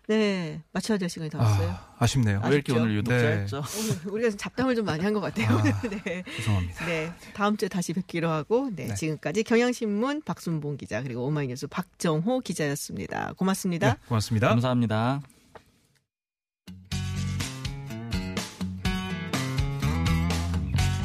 네, 0.09 0.61
마쳐야 0.73 0.99
될 0.99 1.09
시간이 1.09 1.31
다 1.31 1.39
왔어요. 1.39 1.69
아, 1.69 1.95
아쉽네요. 2.01 2.41
왜 2.45 2.55
이렇게? 2.55 2.73
오늘 2.73 2.97
유독 2.97 3.13
네. 3.13 3.47
짧죠? 3.47 3.63
오늘 4.03 4.13
우리가 4.13 4.37
잡담을 4.37 4.75
좀 4.75 4.85
많이 4.85 5.05
한 5.05 5.15
것 5.15 5.21
같아요. 5.21 5.57
아. 5.57 5.63
네. 6.05 6.25
죄송합니다. 6.37 6.85
네, 6.87 7.13
다음 7.33 7.57
주에 7.57 7.69
다시 7.69 7.93
뵙기로 7.93 8.29
하고, 8.29 8.71
네, 8.75 8.87
네. 8.89 8.95
지금까지 8.95 9.45
경향신문 9.45 10.23
박순봉 10.23 10.79
기자 10.79 11.01
그리고 11.05 11.25
오마이뉴스 11.27 11.69
박정호 11.69 12.41
기자였습니다. 12.41 13.35
고맙습니다. 13.37 13.93
네, 13.93 14.01
고맙습니다. 14.09 14.49
감사합니다. 14.49 15.21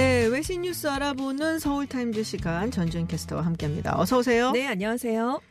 네, 0.00 0.24
외신 0.24 0.62
뉴스 0.62 0.86
알아보는 0.86 1.58
서울타임즈 1.58 2.22
시간 2.22 2.70
전주현 2.70 3.06
캐스터와 3.06 3.42
함께합니다. 3.44 4.00
어서 4.00 4.16
오세요. 4.16 4.50
네, 4.50 4.66
안녕하세요. 4.66 5.42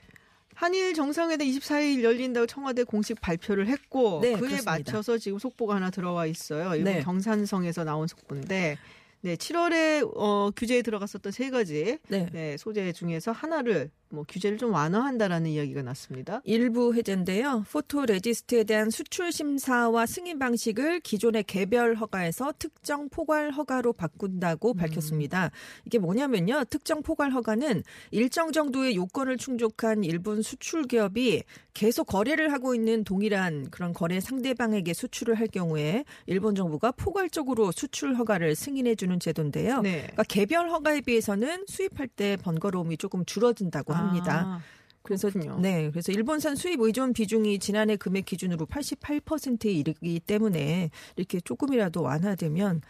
한일 0.56 0.96
정상회담 0.96 1.48
24일 1.48 2.02
열린다고 2.02 2.48
청와대 2.48 2.84
공식 2.84 3.22
발표를 3.22 3.68
했고 3.68 4.22
네, 4.24 4.32
그에 4.32 4.40
그렇습니다. 4.40 4.72
맞춰서 4.72 5.20
지금 5.20 5.38
속보가 5.38 5.76
하나 5.76 5.92
들어와 5.92 6.26
있어요. 6.26 6.74
일본 6.74 6.94
네. 6.94 7.04
경산성에서 7.04 7.84
나온 7.84 8.08
속보인데 8.08 8.80
네, 9.22 9.36
7월에 9.36 10.12
어, 10.16 10.50
규제에 10.56 10.82
들어갔었던 10.82 11.32
세 11.32 11.52
가지 11.52 12.00
네. 12.08 12.28
네, 12.34 12.58
소재 12.58 12.92
중에서 12.92 13.32
하나를 13.32 13.92
뭐 14.12 14.26
규제를 14.28 14.58
좀 14.58 14.74
완화한다라는 14.74 15.52
이야기가 15.52 15.84
났습니다. 15.84 16.42
일부 16.44 16.94
해제인데요. 16.96 17.66
포토 17.72 18.06
레지스트에 18.06 18.64
대한 18.64 18.90
수출 18.90 19.32
심사와 19.32 20.06
승인 20.06 20.40
방식을 20.40 21.02
기존의 21.02 21.44
개별 21.44 21.96
허가에서 21.96 22.54
특정 22.58 23.10
포괄 23.10 23.52
허가로 23.52 23.94
바꾼다고 23.94 24.74
밝혔습니다. 24.74 25.52
이게 25.86 26.00
뭐냐면요. 26.00 26.64
특정 26.70 27.04
포괄 27.04 27.32
허가는 27.32 27.84
일정 28.12 28.52
정도의 28.52 28.96
요건을 28.96 29.38
충족한 29.38 30.04
일본 30.04 30.42
수출 30.42 30.84
기업이 30.84 31.44
계속 31.74 32.06
거래를 32.06 32.52
하고 32.52 32.76
있는 32.76 33.04
동일한 33.04 33.70
그런 33.70 33.94
거래 33.94 34.20
상대방에게 34.20 34.94
수출을 34.94 35.36
할 35.36 35.48
경우에 35.48 36.04
일본 36.26 36.56
정부가 36.56 36.92
포괄적으로 36.92 37.72
수출 37.72 38.16
허가를 38.16 38.56
승인해 38.56 38.96
주는 38.96 39.20
제도인데요. 39.20 39.82
네. 39.82 40.02
그러니까 40.02 40.24
개별 40.24 40.70
허가에 40.70 41.02
비해서는 41.02 41.66
수입할 41.68 42.08
때 42.08 42.38
번거로움이 42.42 42.98
조금 42.98 43.24
줄어든다고 43.24 43.94
합니다. 44.00 44.44
아, 44.46 44.62
그래서 45.04 45.30
그렇군요. 45.30 45.60
네, 45.60 45.90
그래서 45.92 46.12
일본산 46.12 46.56
수입 46.56 46.82
의존 46.82 47.14
비중이 47.14 47.60
지난해 47.60 47.96
금액 47.96 48.26
기준으로 48.26 48.66
88%에 48.66 49.72
이르기 49.72 50.20
때문에 50.20 50.90
이렇게 51.16 51.40
조금이라도 51.40 52.02
완화되면 52.02 52.82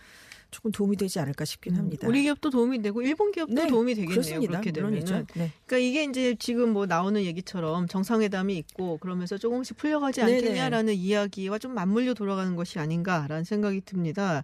조금 0.52 0.72
도움이 0.72 0.98
되지 0.98 1.20
않을까 1.20 1.46
싶긴 1.46 1.76
합니다. 1.76 2.08
우리 2.08 2.24
기업도 2.24 2.50
도움이 2.50 2.82
되고 2.82 3.02
일본 3.02 3.32
기업도 3.32 3.54
네, 3.54 3.68
도움이 3.68 3.94
되겠네요. 3.94 4.14
그렇습니다. 4.14 4.52
그렇게 4.60 4.72
되면. 4.72 4.94
네. 4.94 5.26
그러니까 5.36 5.78
이게 5.78 6.04
이제 6.04 6.36
지금 6.40 6.74
뭐 6.74 6.86
나오는 6.86 7.22
얘기처럼 7.22 7.88
정상회담이 7.88 8.58
있고 8.58 8.98
그러면서 8.98 9.38
조금씩 9.38 9.78
풀려가지 9.78 10.22
네네. 10.22 10.36
않겠냐라는 10.38 10.96
이야기와 10.96 11.60
좀 11.60 11.74
맞물려 11.76 12.16
돌아가는 12.16 12.56
것이 12.56 12.80
아닌가라는 12.80 13.44
생각이 13.44 13.82
듭니다. 13.82 14.44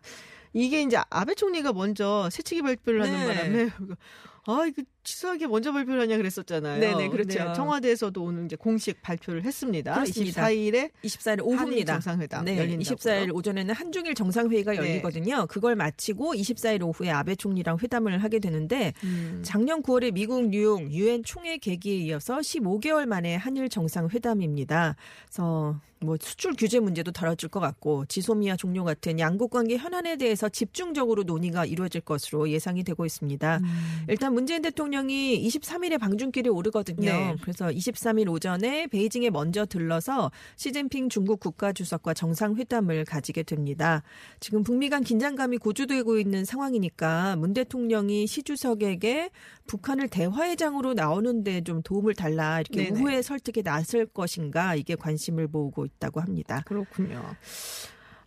이게 0.53 0.83
이제 0.83 0.97
아베 1.09 1.33
총리가 1.33 1.73
먼저 1.73 2.29
새치기 2.31 2.61
발표를 2.61 3.01
하는 3.01 3.27
네. 3.27 3.33
바람에 3.33 3.69
아, 4.47 4.65
이거 4.67 4.83
치사하게 5.05 5.47
먼저 5.47 5.71
발표를 5.71 6.01
하냐 6.01 6.17
그랬었잖아요. 6.17 6.79
네네, 6.79 7.09
그렇죠. 7.09 7.43
네, 7.43 7.53
청와대에서도 7.53 8.21
오늘 8.21 8.45
이제 8.45 8.55
공식 8.55 9.01
발표를 9.01 9.43
했습니다. 9.43 9.93
그렇습니다. 9.93 10.47
24일에 10.47 10.91
24일 11.03 11.45
오후입니다. 11.45 11.93
정상회담 11.93 12.43
네, 12.43 12.57
열린다고요. 12.57 12.95
24일 12.95 13.35
오전에는 13.35 13.73
한중일 13.73 14.15
정상회의가 14.15 14.73
네. 14.73 14.77
열리거든요. 14.77 15.45
그걸 15.47 15.75
마치고 15.75 16.33
24일 16.33 16.83
오후에 16.83 17.11
아베 17.11 17.35
총리랑 17.35 17.77
회담을 17.81 18.21
하게 18.21 18.39
되는데 18.39 18.93
음. 19.03 19.41
작년 19.45 19.81
9월에 19.81 20.11
미국 20.11 20.49
뉴욕 20.49 20.91
유엔 20.91 21.23
총회 21.23 21.57
계기에 21.57 21.95
이어서 21.97 22.39
15개월 22.39 23.05
만에 23.05 23.35
한일 23.35 23.69
정상회담입니다. 23.69 24.95
그래서 25.27 25.79
뭐 26.05 26.17
수출 26.21 26.53
규제 26.57 26.79
문제도 26.79 27.11
다뤄질 27.11 27.49
것 27.49 27.59
같고 27.59 28.05
지소미아 28.05 28.55
종료 28.55 28.83
같은 28.83 29.19
양국 29.19 29.51
관계 29.51 29.75
현안에 29.75 30.15
대해서 30.17 30.47
집중적으로 30.47 31.23
논의가 31.23 31.65
이루어질 31.65 32.01
것으로 32.01 32.49
예상이 32.49 32.83
되고 32.83 33.05
있습니다. 33.05 33.57
음. 33.57 34.05
일단 34.07 34.33
문재인 34.33 34.61
대통령 34.61 34.94
이 35.09 35.47
23일에 35.47 35.99
방중길에 35.99 36.49
오르거든요. 36.49 37.09
네. 37.09 37.35
그래서 37.41 37.67
23일 37.67 38.29
오전에 38.31 38.87
베이징에 38.87 39.29
먼저 39.29 39.65
들러서 39.65 40.31
시진핑 40.55 41.09
중국 41.09 41.39
국가주석과 41.39 42.13
정상회담을 42.13 43.05
가지게 43.05 43.43
됩니다. 43.43 44.03
지금 44.39 44.63
북미 44.63 44.89
간 44.89 45.03
긴장감이 45.03 45.57
고조되고 45.57 46.17
있는 46.17 46.45
상황이니까 46.45 47.35
문 47.35 47.53
대통령이 47.53 48.27
시 48.27 48.43
주석에게 48.43 49.31
북한을 49.67 50.07
대화회장으로 50.07 50.93
나오는데 50.93 51.61
좀 51.61 51.81
도움을 51.81 52.15
달라 52.15 52.59
이렇게 52.61 52.89
네네. 52.89 53.01
우회 53.01 53.21
설득에 53.21 53.61
나설 53.61 54.05
것인가 54.05 54.75
이게 54.75 54.95
관심을 54.95 55.47
모으고 55.47 55.85
있다고 55.85 56.21
합니다. 56.21 56.63
그렇군요. 56.65 57.21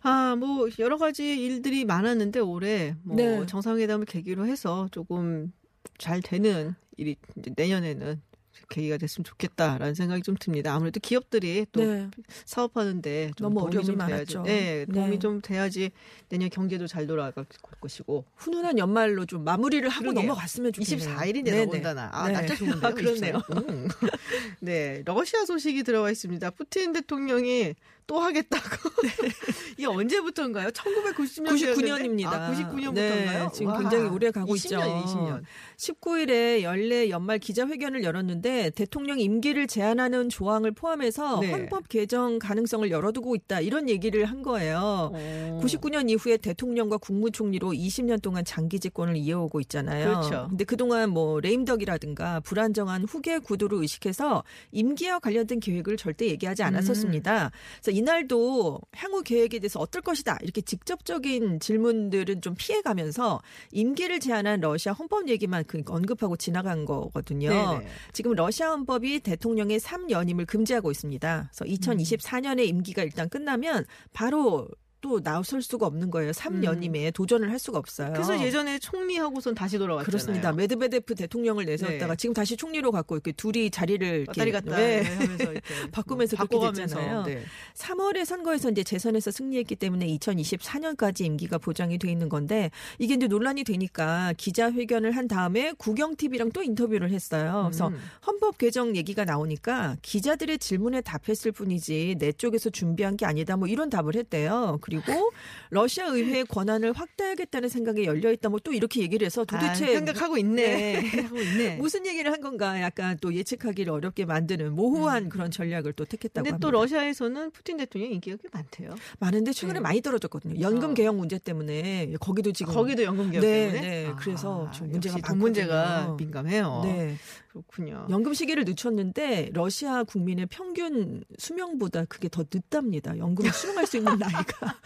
아, 0.01 0.35
뭐 0.37 0.69
여러 0.79 0.97
가지 0.97 1.43
일들이 1.43 1.85
많았는데 1.85 2.39
올해 2.39 2.95
뭐 3.03 3.15
네. 3.17 3.45
정상회담을 3.45 4.05
계기로 4.05 4.45
해서 4.45 4.87
조금 4.91 5.51
잘 5.97 6.21
되는 6.21 6.75
일이 6.97 7.15
내년에는 7.35 8.21
계기가 8.69 8.97
됐으면 8.97 9.23
좋겠다라는 9.23 9.95
생각이 9.95 10.21
좀 10.21 10.35
듭니다. 10.39 10.73
아무래도 10.75 10.99
기업들이 10.99 11.65
또 11.71 11.83
네. 11.83 12.09
사업하는데 12.45 13.31
좀 13.35 13.45
너무 13.45 13.65
어려움이 13.65 13.85
좀 13.85 13.97
많았죠. 13.97 14.43
돼야지. 14.43 14.49
네, 14.49 14.85
도움이 14.85 15.11
네. 15.11 15.19
좀 15.19 15.41
돼야지 15.41 15.91
내년 16.29 16.49
경제도 16.49 16.85
잘 16.85 17.07
돌아갈 17.07 17.45
것이고. 17.81 18.25
훈훈한 18.35 18.77
연말로 18.77 19.25
좀 19.25 19.43
마무리를 19.43 19.87
하고 19.89 20.01
그러게요. 20.01 20.21
넘어갔으면 20.21 20.73
좋겠네요. 20.73 21.17
24일인데 21.17 21.45
네네. 21.45 21.65
더군다나. 21.65 22.09
아, 22.13 22.27
네. 22.27 22.33
날짜 22.33 22.55
좋은데요. 22.55 22.81
아, 22.83 22.93
그렇네요. 22.93 23.33
24일. 23.39 23.69
음. 23.69 23.87
네, 24.61 25.01
러시아 25.05 25.45
소식이 25.45 25.83
들어와 25.83 26.11
있습니다. 26.11 26.51
푸틴 26.51 26.91
대통령이 26.91 27.73
또 28.09 28.19
하겠다고. 28.19 28.89
이게 29.77 29.85
언제부터인가요? 29.85 30.69
1990년 30.69 31.49
99년입니다. 31.49 32.33
아, 32.33 32.51
99년부터인가요? 32.51 32.93
네, 32.95 33.47
지금 33.53 33.77
굉장히 33.77 34.09
오래 34.09 34.31
가고 34.31 34.55
20년, 34.55 34.57
있죠. 34.57 34.79
20년. 34.79 35.43
19일에 35.77 36.63
연례 36.63 37.09
연말 37.11 37.37
기자회견을 37.37 38.03
열었는데 38.03 38.71
대통령 38.71 39.19
임기를 39.19 39.67
제한하는 39.67 40.29
조항을 40.29 40.71
포함해서 40.71 41.39
네. 41.39 41.51
헌법 41.51 41.87
개정 41.87 42.39
가능성을 42.39 42.89
열어두고 42.89 43.35
있다 43.35 43.61
이런 43.61 43.87
얘기를 43.87 44.25
한 44.25 44.41
거예요. 44.41 45.11
어. 45.13 45.61
99년 45.63 46.09
이후에 46.09 46.37
대통령과 46.37 46.97
국무총리로 46.97 47.69
20년 47.69 48.21
동안 48.23 48.43
장기 48.43 48.79
집권을 48.79 49.17
이어오고 49.17 49.61
있잖아요. 49.61 50.05
그렇죠. 50.05 50.47
근데 50.49 50.63
그동안 50.63 51.11
뭐 51.11 51.39
레임덕이라든가 51.41 52.39
불안정한 52.39 53.03
후계 53.03 53.37
구도를 53.37 53.77
의식해서 53.77 54.43
임기와 54.71 55.19
관련된 55.19 55.59
계획을 55.59 55.95
절대 55.97 56.25
얘기하지 56.25 56.63
않았었습니다. 56.63 57.51
그래서 57.81 57.98
이날도 57.99 58.79
향후 58.95 59.21
계획에 59.23 59.59
대해서 59.59 59.79
어떨 59.79 60.01
것이다 60.01 60.37
이렇게 60.41 60.61
직접적인 60.61 61.59
질문들은 61.59 62.41
좀 62.41 62.55
피해가면서 62.57 63.41
임기를 63.71 64.21
제한한 64.21 64.61
러시아 64.61 64.93
헌법 64.93 65.27
얘기만 65.27 65.65
그 65.65 65.83
언급하고 65.85 66.37
지나간 66.37 66.85
거거든요. 66.85 67.49
네네. 67.49 67.87
지금 68.13 68.31
러시아 68.33 68.69
헌법이 68.69 69.19
대통령의 69.19 69.79
3연임을 69.79 70.47
금지하고 70.47 70.91
있습니다. 70.91 71.51
그래서 71.53 71.65
2024년에 71.65 72.65
임기가 72.67 73.03
일단 73.03 73.27
끝나면 73.27 73.85
바로 74.13 74.69
또 75.01 75.21
나설 75.21 75.61
수가 75.61 75.85
없는 75.85 76.11
거예요. 76.11 76.31
3연임에 76.31 77.13
도전을 77.13 77.49
할 77.51 77.59
수가 77.59 77.79
없어요. 77.79 78.11
그래서 78.13 78.39
예전에 78.41 78.79
총리하고선 78.79 79.55
다시 79.55 79.77
돌아왔잖아요. 79.77 80.05
그렇습니다. 80.05 80.51
메드베데프 80.51 81.15
대통령을 81.15 81.65
내세웠다가 81.65 82.13
네. 82.13 82.17
지금 82.17 82.33
다시 82.33 82.57
총리로 82.57 82.91
갖고 82.91 83.15
이렇게 83.15 83.31
둘이 83.31 83.69
자리를 83.69 84.25
왔다리 84.27 84.51
갔다 84.51 84.75
네. 84.75 85.01
하면서 85.01 85.43
이렇게 85.43 85.61
바꾸면서 85.91 86.37
그렇게 86.37 86.55
바꿔가면서. 86.55 87.23
네. 87.23 87.43
3월에 87.75 88.25
선거에서 88.25 88.69
이제 88.71 88.83
재선에서 88.83 89.31
승리했기 89.31 89.75
때문에 89.75 90.07
2024년까지 90.07 91.21
임기가 91.21 91.57
보장이 91.57 91.97
돼 91.97 92.11
있는 92.11 92.29
건데 92.29 92.71
이게 92.97 93.13
이제 93.13 93.27
논란이 93.27 93.63
되니까 93.63 94.33
기자회견을 94.37 95.11
한 95.11 95.27
다음에 95.27 95.73
구경 95.77 96.15
TV랑 96.15 96.51
또 96.51 96.61
인터뷰를 96.61 97.11
했어요. 97.11 97.63
그래서 97.67 97.87
음. 97.87 97.99
헌법 98.27 98.57
개정 98.57 98.95
얘기가 98.95 99.25
나오니까 99.25 99.97
기자들의 100.01 100.59
질문에 100.59 101.01
답했을 101.01 101.51
뿐이지 101.51 102.15
내 102.19 102.31
쪽에서 102.31 102.69
준비한 102.69 103.15
게 103.15 103.25
아니다. 103.25 103.55
뭐 103.55 103.67
이런 103.67 103.89
답을 103.89 104.15
했대요. 104.15 104.77
그리고 104.89 105.31
러시아 105.69 106.07
의회의 106.07 106.45
권한을 106.45 106.93
확대하겠다는 106.93 107.69
생각에 107.69 108.05
열려 108.05 108.31
있다. 108.31 108.49
뭐 108.49 108.59
또 108.63 108.73
이렇게 108.73 109.01
얘기를 109.01 109.25
해서 109.25 109.45
도대체 109.45 109.85
아, 109.85 109.93
생각하고 109.93 110.37
있네. 110.37 111.01
네. 111.01 111.21
하고 111.23 111.39
있네. 111.39 111.75
무슨 111.77 112.05
얘기를 112.05 112.31
한 112.31 112.41
건가 112.41 112.81
약간 112.81 113.17
또 113.21 113.33
예측하기를 113.33 113.91
어렵게 113.91 114.25
만드는 114.25 114.73
모호한 114.73 115.29
그런 115.29 115.51
전략을 115.51 115.93
또 115.93 116.05
택했다고 116.05 116.41
음. 116.41 116.43
근데 116.43 116.49
합니다. 116.51 116.67
또 116.67 116.71
러시아에서는 116.71 117.51
푸틴 117.51 117.77
대통령 117.77 118.11
인기가 118.11 118.37
꽤 118.41 118.49
많대요. 118.51 118.95
많은데 119.19 119.53
최근에 119.53 119.79
네. 119.79 119.83
많이 119.83 120.01
떨어졌거든요. 120.01 120.59
연금 120.59 120.91
어. 120.91 120.93
개혁 120.93 121.15
문제 121.15 121.37
때문에 121.37 122.13
거기도 122.19 122.51
지금 122.51 122.73
거기도 122.73 123.03
연금 123.03 123.31
개혁 123.31 123.41
네, 123.41 123.71
때문에. 123.71 123.81
네. 123.81 124.13
그래서 124.17 124.69
좀 124.71 124.89
문제가 124.89 125.17
돈 125.21 125.37
문제가. 125.37 126.15
민감해요. 126.17 126.81
네. 126.83 127.15
그렇군요. 127.49 128.07
연금 128.09 128.33
시기를 128.33 128.63
늦췄는데 128.63 129.49
러시아 129.53 130.03
국민의 130.03 130.45
평균 130.47 131.23
수명보다 131.37 132.05
그게 132.05 132.29
더 132.29 132.43
늦답니다. 132.43 133.17
연금을 133.17 133.51
수령할 133.51 133.87
수 133.87 133.97
있는 133.97 134.17
나이가. 134.17 134.43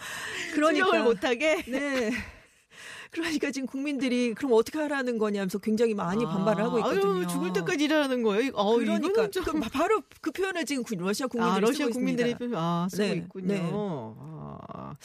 그러니까 0.56 0.86
수령을 0.86 1.04
못하게 1.04 1.64
네. 1.64 2.12
그러니까 3.14 3.52
지금 3.52 3.68
국민들이 3.68 4.34
그럼 4.34 4.54
어떻게 4.54 4.80
하라는 4.80 5.18
거냐면서 5.20 5.60
굉장히 5.60 5.94
많이 5.94 6.26
반발을 6.26 6.64
하고 6.64 6.80
있거든요. 6.80 7.18
아유, 7.20 7.28
죽을 7.28 7.54
때까지 7.54 7.84
일하는 7.86 8.24
거예요. 8.24 8.52
어, 8.56 8.76
그러니까 8.78 9.30
좀 9.30 9.44
그 9.44 9.60
바로 9.72 10.02
그 10.20 10.32
표현을 10.32 10.66
지금 10.66 10.84
구- 10.84 10.96
러시아 10.96 11.28
국민들이 11.28 11.56
아, 11.58 11.60
러시아 11.60 11.86
쓰고 11.86 11.94
국민들이 11.94 12.32
있습니다. 12.32 12.58
아, 12.60 12.88
쓰고 12.90 13.04
네, 13.04 13.14
있군요. 13.14 13.48
네. 13.48 13.62
아, 13.72 14.96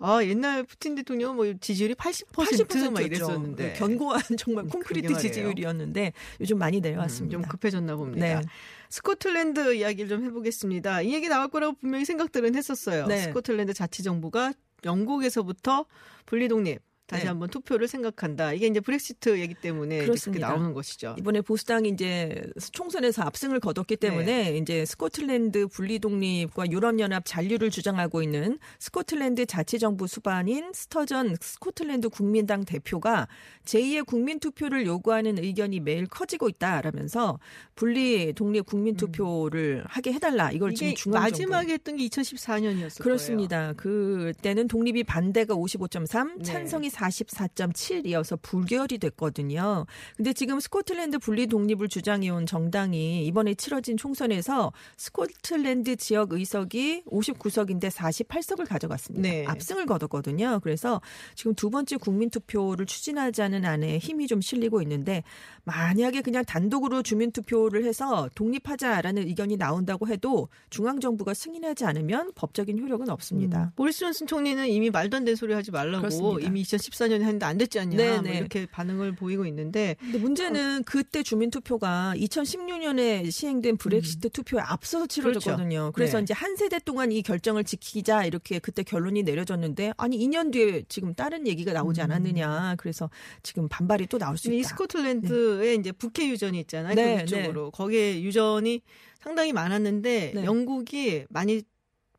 아, 0.00 0.24
옛날 0.24 0.64
푸틴 0.64 0.96
대통령 0.96 1.36
뭐 1.36 1.52
지지율이 1.60 1.94
80%, 1.94 2.26
80%였죠. 2.32 2.90
막 2.90 3.00
이랬었는데. 3.02 3.72
견고한 3.74 4.20
정말 4.38 4.64
음, 4.64 4.68
콘크리트. 4.68 5.16
지지율이었는데 5.18 6.12
요즘 6.40 6.58
많이 6.58 6.78
음, 6.78 6.82
내려왔습니다. 6.82 7.32
좀 7.38 7.42
급해졌나 7.48 7.94
봅니다. 7.96 8.40
네. 8.40 8.46
스코틀랜드 8.90 9.74
이야기를 9.74 10.08
좀 10.08 10.24
해보겠습니다. 10.24 11.02
이 11.02 11.14
얘기 11.14 11.28
나올 11.28 11.48
거라고 11.48 11.74
분명히 11.80 12.04
생각들은 12.04 12.54
했었어요. 12.54 13.06
네. 13.06 13.22
스코틀랜드 13.22 13.72
자치정부가 13.72 14.52
영국에서부터 14.84 15.86
분리독립 16.26 16.80
다시 17.06 17.24
네. 17.24 17.28
한번 17.28 17.50
투표를 17.50 17.88
생각한다. 17.88 18.52
이게 18.52 18.66
이제 18.66 18.80
브렉시트 18.80 19.38
얘기 19.40 19.54
때문에 19.54 20.04
그렇게. 20.06 20.38
나오는 20.38 20.72
것이죠. 20.72 21.14
이번에 21.18 21.40
보수당이 21.40 21.88
이제 21.90 22.42
총선에서 22.72 23.22
압승을 23.22 23.60
거뒀기 23.60 23.96
때문에 23.96 24.56
이제 24.56 24.84
스코틀랜드 24.86 25.66
분리 25.66 25.98
독립과 25.98 26.70
유럽 26.70 26.98
연합 27.00 27.24
잔류를 27.26 27.70
주장하고 27.70 28.22
있는 28.22 28.58
스코틀랜드 28.78 29.46
자치 29.46 29.78
정부 29.78 30.06
수반인 30.06 30.72
스터전 30.72 31.36
스코틀랜드 31.40 32.08
국민당 32.08 32.64
대표가 32.64 33.28
제2의 33.64 34.06
국민 34.06 34.38
투표를 34.40 34.86
요구하는 34.86 35.38
의견이 35.38 35.80
매일 35.80 36.06
커지고 36.06 36.48
있다라면서 36.48 37.38
분리 37.74 38.32
독립 38.32 38.64
국민 38.66 38.96
투표를 38.96 39.84
하게 39.86 40.12
해 40.12 40.18
달라. 40.18 40.50
이걸 40.50 40.74
지금 40.74 40.94
중앙 40.94 41.20
정부 41.20 41.30
마지막에 41.30 41.72
했던 41.74 41.96
게 41.96 42.06
2014년이었어요. 42.06 43.02
그렇습니다. 43.02 43.72
그때는 43.74 44.68
독립이 44.68 45.04
반대가 45.04 45.54
55.3, 45.54 46.38
네. 46.38 46.44
찬성이 46.44 46.90
44.7이어서 46.92 48.38
불결이 48.42 48.98
됐거든요. 48.98 49.86
근데 50.16 50.32
지금 50.32 50.60
스코틀랜드 50.60 51.18
분리 51.18 51.46
독립을 51.46 51.88
주장해온 51.88 52.46
정당이 52.46 53.26
이번에 53.26 53.54
치러진 53.54 53.96
총선에서 53.96 54.72
스코틀랜드 54.96 55.96
지역 55.96 56.32
의석이 56.32 57.04
59석인데 57.10 57.90
48석을 57.90 58.68
가져갔습니다. 58.68 59.28
네. 59.28 59.44
압승을 59.46 59.86
거뒀거든요. 59.86 60.60
그래서 60.62 61.00
지금 61.34 61.54
두 61.54 61.70
번째 61.70 61.96
국민 61.96 62.30
투표를 62.30 62.86
추진하자는 62.86 63.64
안에 63.64 63.98
힘이 63.98 64.26
좀 64.26 64.40
실리고 64.40 64.82
있는데 64.82 65.22
만약에 65.64 66.22
그냥 66.22 66.44
단독으로 66.44 67.02
주민 67.02 67.32
투표를 67.32 67.84
해서 67.84 68.28
독립하자라는 68.34 69.26
의견이 69.26 69.56
나온다고 69.56 70.08
해도 70.08 70.48
중앙 70.70 71.00
정부가 71.00 71.34
승인하지 71.34 71.84
않으면 71.84 72.32
법적인 72.34 72.78
효력은 72.78 73.08
없습니다. 73.10 73.72
보리스 73.76 74.00
존슨 74.00 74.26
총리는 74.26 74.68
이미 74.68 74.90
말도 74.90 75.16
안 75.18 75.24
되는 75.24 75.36
소리 75.36 75.54
하지 75.54 75.70
말라고 75.70 76.02
그렇습니다. 76.02 76.46
이미 76.46 76.64
2014년에 76.90 77.20
했는데 77.20 77.46
안 77.46 77.58
됐지 77.58 77.78
않냐 77.78 77.96
네, 77.96 78.12
뭐 78.12 78.20
네. 78.22 78.38
이렇게 78.38 78.66
반응을 78.66 79.14
보이고 79.14 79.46
있는데 79.46 79.96
근데 80.00 80.18
문제는 80.18 80.84
그때 80.84 81.22
주민 81.22 81.50
투표가 81.50 82.14
2016년에 82.16 83.30
시행된 83.30 83.76
브렉시트 83.76 84.30
투표에 84.30 84.60
앞서서 84.60 85.06
치러졌거든요. 85.06 85.92
그래서 85.94 86.18
네. 86.18 86.24
이제 86.24 86.34
한 86.34 86.56
세대 86.56 86.78
동안 86.78 87.12
이 87.12 87.22
결정을 87.22 87.64
지키자 87.64 88.24
이렇게 88.24 88.58
그때 88.58 88.82
결론이 88.82 89.22
내려졌는데 89.22 89.92
아니 89.96 90.18
2년 90.18 90.52
뒤에 90.52 90.84
지금 90.88 91.14
다른 91.14 91.46
얘기가 91.46 91.72
나오지 91.72 92.00
않았느냐. 92.00 92.76
그래서 92.78 93.10
지금 93.42 93.68
반발이 93.68 94.06
또 94.06 94.18
나올 94.18 94.36
수이 94.36 94.58
있다. 94.58 94.68
스코틀랜드에 94.68 95.74
이제 95.74 95.92
북해 95.92 96.28
유전이 96.28 96.58
있잖아요. 96.60 96.94
네, 96.94 97.16
그 97.16 97.22
위쪽으로 97.22 97.70
거기에 97.70 98.22
유전이 98.22 98.82
상당히 99.20 99.52
많았는데 99.52 100.32
네. 100.34 100.44
영국이 100.44 101.24
많이 101.28 101.62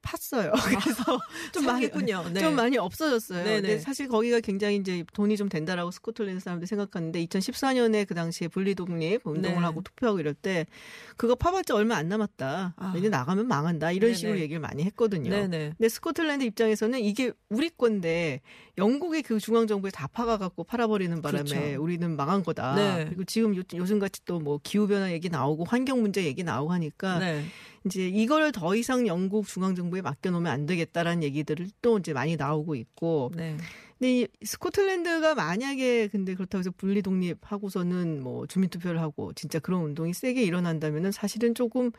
팠어요. 0.04 0.52
그래서 0.54 1.20
좀 1.52 1.66
많이. 1.66 1.90
네. 2.34 2.40
좀 2.40 2.56
많이 2.56 2.78
없어졌어요. 2.78 3.44
네네. 3.44 3.62
근데 3.62 3.80
사실 3.80 4.08
거기가 4.08 4.40
굉장히 4.42 4.76
이제 4.76 5.04
돈이 5.14 5.36
좀 5.38 5.50
된다라고 5.50 5.90
스코틀랜드 5.90 6.40
사람들이 6.40 6.68
생각하는데 6.68 7.26
2014년에 7.26 8.08
그 8.08 8.14
당시에 8.14 8.48
분리 8.50 8.76
독립 8.76 9.26
운동을 9.26 9.58
네. 9.58 9.62
하고 9.64 9.82
투표하고 9.82 10.20
이럴 10.20 10.34
때 10.36 10.68
그거 11.18 11.34
파봤자 11.36 11.74
얼마 11.74 11.96
안 11.96 12.08
남았다. 12.10 12.76
아. 12.78 12.94
이제 12.96 13.10
나가면 13.10 13.48
망한다. 13.48 13.92
이런 13.92 14.10
네네. 14.10 14.14
식으로 14.14 14.40
얘기를 14.40 14.60
많이 14.60 14.84
했거든요. 14.84 15.32
네네. 15.32 15.74
근데 15.78 15.90
스코틀랜드 15.90 16.44
입장에서는 16.44 17.00
이게 17.00 17.32
우리 17.50 17.70
건데 17.70 18.42
영국의 18.78 19.24
그 19.24 19.40
중앙 19.40 19.66
정부에 19.68 19.90
다 19.92 20.08
파가 20.08 20.38
갖고 20.38 20.64
팔아버리는 20.64 21.22
바람에 21.22 21.44
그렇죠. 21.44 21.82
우리는 21.84 22.16
망한 22.16 22.44
거다. 22.44 22.76
네. 22.76 23.06
그리고 23.06 23.24
지금 23.24 23.56
요, 23.56 23.64
즘 23.64 24.00
같이 24.00 24.24
또 24.26 24.44
뭐 24.44 24.60
기후 24.62 24.88
변화 24.88 25.12
얘기 25.14 25.30
나오고 25.30 25.64
환경 25.64 26.02
문제 26.02 26.26
얘기 26.26 26.44
나오고 26.44 26.74
하니까 26.74 27.20
네. 27.20 27.46
이제 27.86 28.08
이걸 28.08 28.52
더 28.52 28.76
이상 28.76 29.08
영국 29.08 29.48
중앙 29.48 29.76
정부에 29.76 30.02
맡겨놓으면 30.02 30.52
안 30.52 30.66
되겠다라는 30.66 31.24
얘기들을 31.24 31.70
또 31.82 31.98
이제 31.98 32.14
많이 32.14 32.36
나오고 32.36 32.76
있고. 32.76 33.32
네. 33.36 33.58
근데 34.04 34.20
이 34.20 34.28
스코틀랜드가 34.44 35.34
만약에 35.34 36.10
근데 36.10 36.36
그렇다고 36.36 36.60
해서 36.60 36.72
분리 36.76 37.02
독립하고서는 37.02 38.22
뭐 38.22 38.46
주민투표를 38.48 39.00
하고 39.00 39.32
진짜 39.32 39.60
그런 39.60 39.82
운동이 39.84 40.14
세게 40.14 40.44
일어난다면은 40.44 41.14
사실은 41.14 41.56
조금 41.56 41.90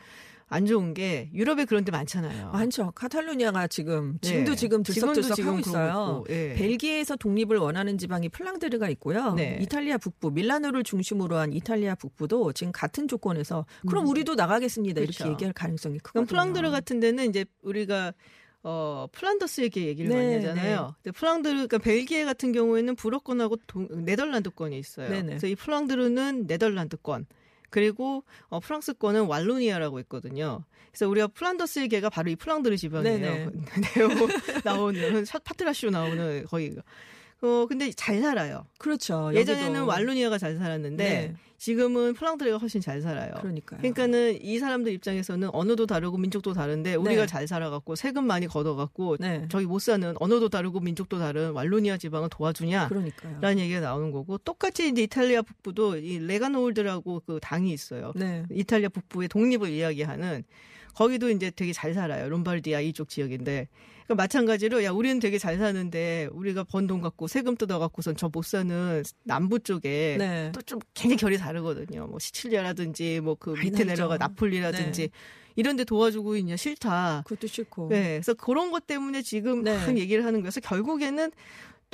안 0.46 0.66
좋은 0.66 0.92
게 0.92 1.30
유럽에 1.32 1.64
그런 1.64 1.82
데 1.82 1.90
많잖아요. 1.90 2.50
많죠. 2.50 2.90
카탈루니아가 2.94 3.68
지금 3.68 4.18
지금도 4.20 4.50
네. 4.50 4.56
지금 4.56 4.82
들썩들썩 4.82 5.34
지금 5.34 5.50
하고 5.52 5.60
있어요. 5.60 6.24
예. 6.28 6.52
벨기에에서 6.58 7.16
독립을 7.16 7.56
원하는 7.56 7.96
지방이 7.96 8.28
플랑드르가 8.28 8.90
있고요. 8.90 9.32
네. 9.32 9.58
이탈리아 9.62 9.96
북부 9.96 10.30
밀라노를 10.30 10.82
중심으로 10.82 11.38
한 11.38 11.54
이탈리아 11.54 11.94
북부도 11.94 12.52
지금 12.52 12.70
같은 12.70 13.08
조건에서 13.08 13.64
그럼 13.88 14.06
우리도 14.06 14.34
나가겠습니다. 14.34 15.00
음. 15.00 15.04
그렇죠. 15.04 15.24
이렇게 15.24 15.32
얘기할 15.32 15.54
가능성이 15.54 15.98
크거든요. 16.00 16.26
플랑드르 16.26 16.70
같은 16.70 17.00
데는 17.00 17.30
이제 17.30 17.46
우리가 17.62 18.12
어 18.66 19.06
플란더스 19.12 19.60
얘기 19.60 19.86
얘기를 19.86 20.08
네, 20.08 20.16
많이 20.16 20.34
하잖아요. 20.36 20.94
근데 21.02 21.16
플랑드르 21.16 21.52
그러니까 21.52 21.78
벨기에 21.78 22.24
같은 22.24 22.52
경우에는 22.52 22.96
불어권하고 22.96 23.56
동- 23.66 23.88
네덜란드권이 24.04 24.78
있어요. 24.78 25.10
네네. 25.10 25.26
그래서 25.26 25.46
이 25.46 25.54
플랑드르는 25.54 26.46
네덜란드권 26.46 27.26
그리고 27.68 28.24
어, 28.48 28.60
프랑스권은 28.60 29.26
왈로니아라고 29.26 30.00
있거든요. 30.00 30.64
그래서 30.90 31.08
우리가 31.08 31.26
플란더스의 31.26 31.88
개가 31.88 32.08
바로 32.08 32.30
이 32.30 32.36
플랑드르 32.36 32.76
지방이에요. 32.76 33.18
네네. 33.18 33.50
네로 33.96 34.08
나오는 34.64 35.24
샤- 35.26 35.40
파트라슈 35.40 35.90
나오는 35.90 36.44
거기가. 36.46 36.82
어 37.44 37.66
근데 37.66 37.90
잘 37.92 38.20
살아요. 38.20 38.66
그렇죠. 38.78 39.30
예전에는 39.34 39.66
여기도. 39.66 39.86
왈로니아가 39.86 40.38
잘 40.38 40.56
살았는데 40.56 41.04
네. 41.04 41.34
지금은 41.58 42.14
플랑드르가 42.14 42.58
훨씬 42.58 42.80
잘 42.80 43.00
살아요. 43.00 43.32
그러니까요. 43.40 43.80
그러니까는 43.80 44.38
이 44.42 44.58
사람들 44.58 44.92
입장에서는 44.92 45.48
언어도 45.52 45.86
다르고 45.86 46.18
민족도 46.18 46.52
다른데 46.52 46.94
우리가 46.94 47.22
네. 47.22 47.26
잘 47.26 47.46
살아갖고 47.46 47.96
세금 47.96 48.26
많이 48.26 48.46
걷어갖고 48.46 49.16
네. 49.18 49.46
저기 49.50 49.66
못 49.66 49.78
사는 49.78 50.14
언어도 50.18 50.48
다르고 50.48 50.80
민족도 50.80 51.18
다른 51.18 51.52
왈로니아 51.52 51.98
지방을 51.98 52.28
도와주냐? 52.30 52.88
그러니까요. 52.88 53.38
라는 53.40 53.58
얘기가 53.60 53.80
나오는 53.80 54.10
거고 54.10 54.38
똑같이 54.38 54.88
이제 54.88 55.02
이탈리아 55.02 55.42
북부도 55.42 55.98
이 55.98 56.18
레가 56.18 56.44
노르드라고 56.44 57.22
그 57.26 57.38
당이 57.40 57.72
있어요. 57.72 58.12
네. 58.14 58.44
이탈리아 58.50 58.88
북부의 58.88 59.28
독립을 59.28 59.70
이야기하는 59.70 60.44
거기도 60.94 61.30
이제 61.30 61.50
되게 61.50 61.72
잘 61.72 61.94
살아요. 61.94 62.28
롬바르디아 62.28 62.80
이쪽 62.80 63.08
지역인데. 63.08 63.68
그러니까 64.06 64.22
마찬가지로 64.22 64.84
야 64.84 64.90
우리는 64.92 65.18
되게 65.18 65.38
잘 65.38 65.56
사는데 65.56 66.28
우리가 66.32 66.64
번 66.64 66.86
돈 66.86 67.00
갖고 67.00 67.26
세금 67.26 67.56
뜯어 67.56 67.78
갖고선 67.78 68.16
저 68.16 68.28
못 68.28 68.44
사는 68.44 69.02
남부 69.22 69.58
쪽에 69.60 70.16
네. 70.18 70.52
또좀 70.52 70.80
굉장히 70.92 71.16
결이 71.16 71.38
다르거든요. 71.38 72.06
뭐 72.06 72.18
시칠리아라든지 72.18 73.20
뭐 73.20 73.34
그 73.36 73.50
밑에. 73.52 73.84
내려가 73.84 74.16
나폴리라든지 74.18 75.02
네. 75.02 75.08
이런 75.56 75.76
데 75.76 75.84
도와주고 75.84 76.36
있냐 76.36 76.56
싫다. 76.56 77.22
그것도 77.26 77.46
싫고. 77.46 77.88
네. 77.88 78.14
그래서 78.14 78.34
그런 78.34 78.70
것 78.70 78.86
때문에 78.86 79.22
지금 79.22 79.62
네. 79.62 79.76
막 79.78 79.96
얘기를 79.96 80.24
하는 80.26 80.42
거여서 80.42 80.60
결국에는 80.60 81.30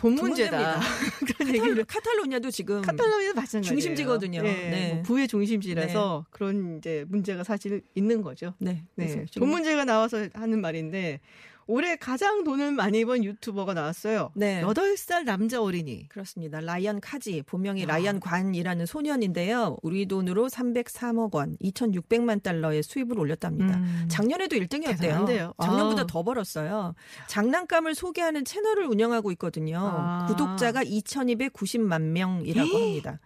돈돈 0.00 0.28
문제다. 0.28 0.80
그런 1.36 1.48
얘기를 1.48 1.84
카탈, 1.84 1.84
카탈로니아도 1.84 2.50
지금 2.50 2.80
카탈로니아 2.80 3.34
마찬가지예요. 3.34 3.62
중심지거든요. 3.64 4.40
네. 4.40 4.70
네. 4.70 4.94
뭐 4.94 5.02
부의 5.02 5.28
중심지라서 5.28 6.24
그런 6.30 6.78
이제 6.78 7.04
문제가 7.08 7.44
사실 7.44 7.82
있는 7.94 8.22
거죠. 8.22 8.54
네. 8.58 8.82
네. 8.94 9.26
돈 9.36 9.50
문제가 9.50 9.84
나와서 9.84 10.26
하는 10.32 10.62
말인데 10.62 11.20
올해 11.66 11.96
가장 11.96 12.44
돈을 12.44 12.72
많이 12.72 13.04
번 13.04 13.24
유튜버가 13.24 13.74
나왔어요. 13.74 14.30
네. 14.34 14.62
8살 14.62 15.24
남자 15.24 15.60
어린이. 15.62 16.08
그렇습니다. 16.08 16.60
라이언 16.60 17.00
카지, 17.00 17.42
본명이 17.46 17.84
아. 17.84 17.86
라이언 17.86 18.20
관이라는 18.20 18.86
소년인데요. 18.86 19.78
우리 19.82 20.06
돈으로 20.06 20.48
303억 20.48 21.34
원, 21.34 21.56
2,600만 21.62 22.42
달러의 22.42 22.82
수입을 22.82 23.18
올렸답니다. 23.18 23.76
음. 23.76 24.06
작년에도 24.08 24.56
1등이었대요. 24.56 25.00
대단한데요. 25.00 25.54
작년보다 25.62 26.02
아. 26.02 26.06
더 26.06 26.22
벌었어요. 26.22 26.94
장난감을 27.28 27.94
소개하는 27.94 28.44
채널을 28.44 28.86
운영하고 28.86 29.30
있거든요. 29.32 29.78
아. 29.80 30.26
구독자가 30.26 30.84
2,290만 30.84 32.02
명이라고 32.02 32.76
합니다. 32.76 33.20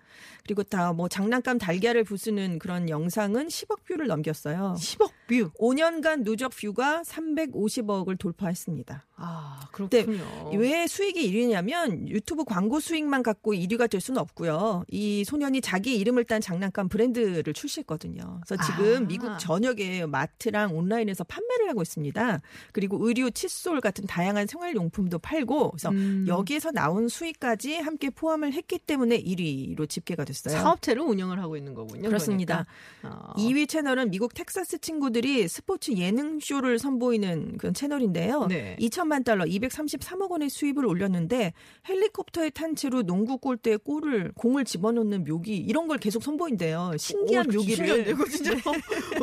그리고 0.45 0.63
다 0.63 0.95
뭐 0.95 1.09
장난감 1.09 1.59
달걀을 1.59 2.05
부수는 2.05 2.59
그런 2.59 2.89
영상은 2.89 3.49
10억 3.49 3.85
뷰를 3.85 4.07
넘겼어요. 4.07 4.77
10억 4.79 5.11
뷰. 5.27 5.51
5년간 5.59 6.25
누적 6.25 6.53
뷰가 6.55 7.03
350억을 7.05 8.19
돌파했습니다. 8.19 9.05
아, 9.17 9.61
그렇군요. 9.73 10.51
왜 10.57 10.87
수익이 10.87 11.31
1위냐면 11.31 12.09
유튜브 12.09 12.45
광고 12.45 12.81
수익만 12.81 13.23
갖고 13.23 13.53
1위가 13.53 13.89
될 13.89 14.01
수는 14.01 14.21
없고요. 14.21 14.85
이 14.89 15.25
소년이 15.25 15.61
자기 15.61 15.97
이름을 15.97 16.25
딴 16.25 16.41
장난감 16.41 16.89
브랜드를 16.89 17.55
출시했거든요. 17.55 18.41
그래서 18.45 18.63
지금 18.65 19.05
아. 19.05 19.07
미국 19.07 19.39
전역에 19.39 20.07
마트랑 20.07 20.77
온라인에서 20.77 21.25
판매를 21.25 21.69
하고 21.69 21.83
있습니다. 21.83 22.41
그리고 22.73 23.07
의류, 23.07 23.31
칫솔 23.31 23.81
같은 23.81 24.07
다양한 24.07 24.47
생활용품도 24.49 25.21
팔고 25.21 25.71
그래서 25.71 25.91
음. 25.91 26.25
여기에서 26.27 26.73
나온 26.73 27.09
수익까지 27.09 27.77
함께 27.77 28.11
포함을 28.11 28.53
했기 28.53 28.79
때문에 28.79 29.23
1위로 29.23 29.89
집계가 29.89 30.25
됐어요. 30.25 30.59
사업체를 30.59 31.03
운영을 31.03 31.39
하고 31.41 31.57
있는 31.57 31.75
거군요. 31.75 32.09
그렇습니다. 32.09 32.67
그러니까. 33.01 33.33
아. 33.33 33.35
2위 33.37 33.69
채널은 33.69 34.11
미국 34.11 34.35
텍사스 34.35 34.79
친구들 34.79 35.14
이 35.23 35.47
스포츠 35.49 35.93
예능 35.93 36.41
쇼를 36.41 36.79
선보이는 36.79 37.59
그런 37.59 37.75
채널인데요. 37.75 38.47
네. 38.47 38.77
2천만 38.81 39.25
달러, 39.25 39.45
233억 39.45 40.31
원의 40.31 40.51
수입을 40.51 40.85
올렸는데 40.87 41.53
헬리콥터에 41.89 42.51
탄 42.51 42.75
채로 42.75 43.03
농구 43.03 43.39
골대에 43.39 43.77
골을 43.77 44.33
공을 44.37 44.65
집어넣는 44.65 45.25
묘기 45.25 45.57
이런 45.57 45.87
걸 45.87 45.99
계속 45.99 46.23
선보인대요. 46.23 46.93
신기한 46.99 47.47
오, 47.51 47.53
묘기를. 47.59 47.87
신기한데, 47.87 48.31
진짜. 48.31 48.51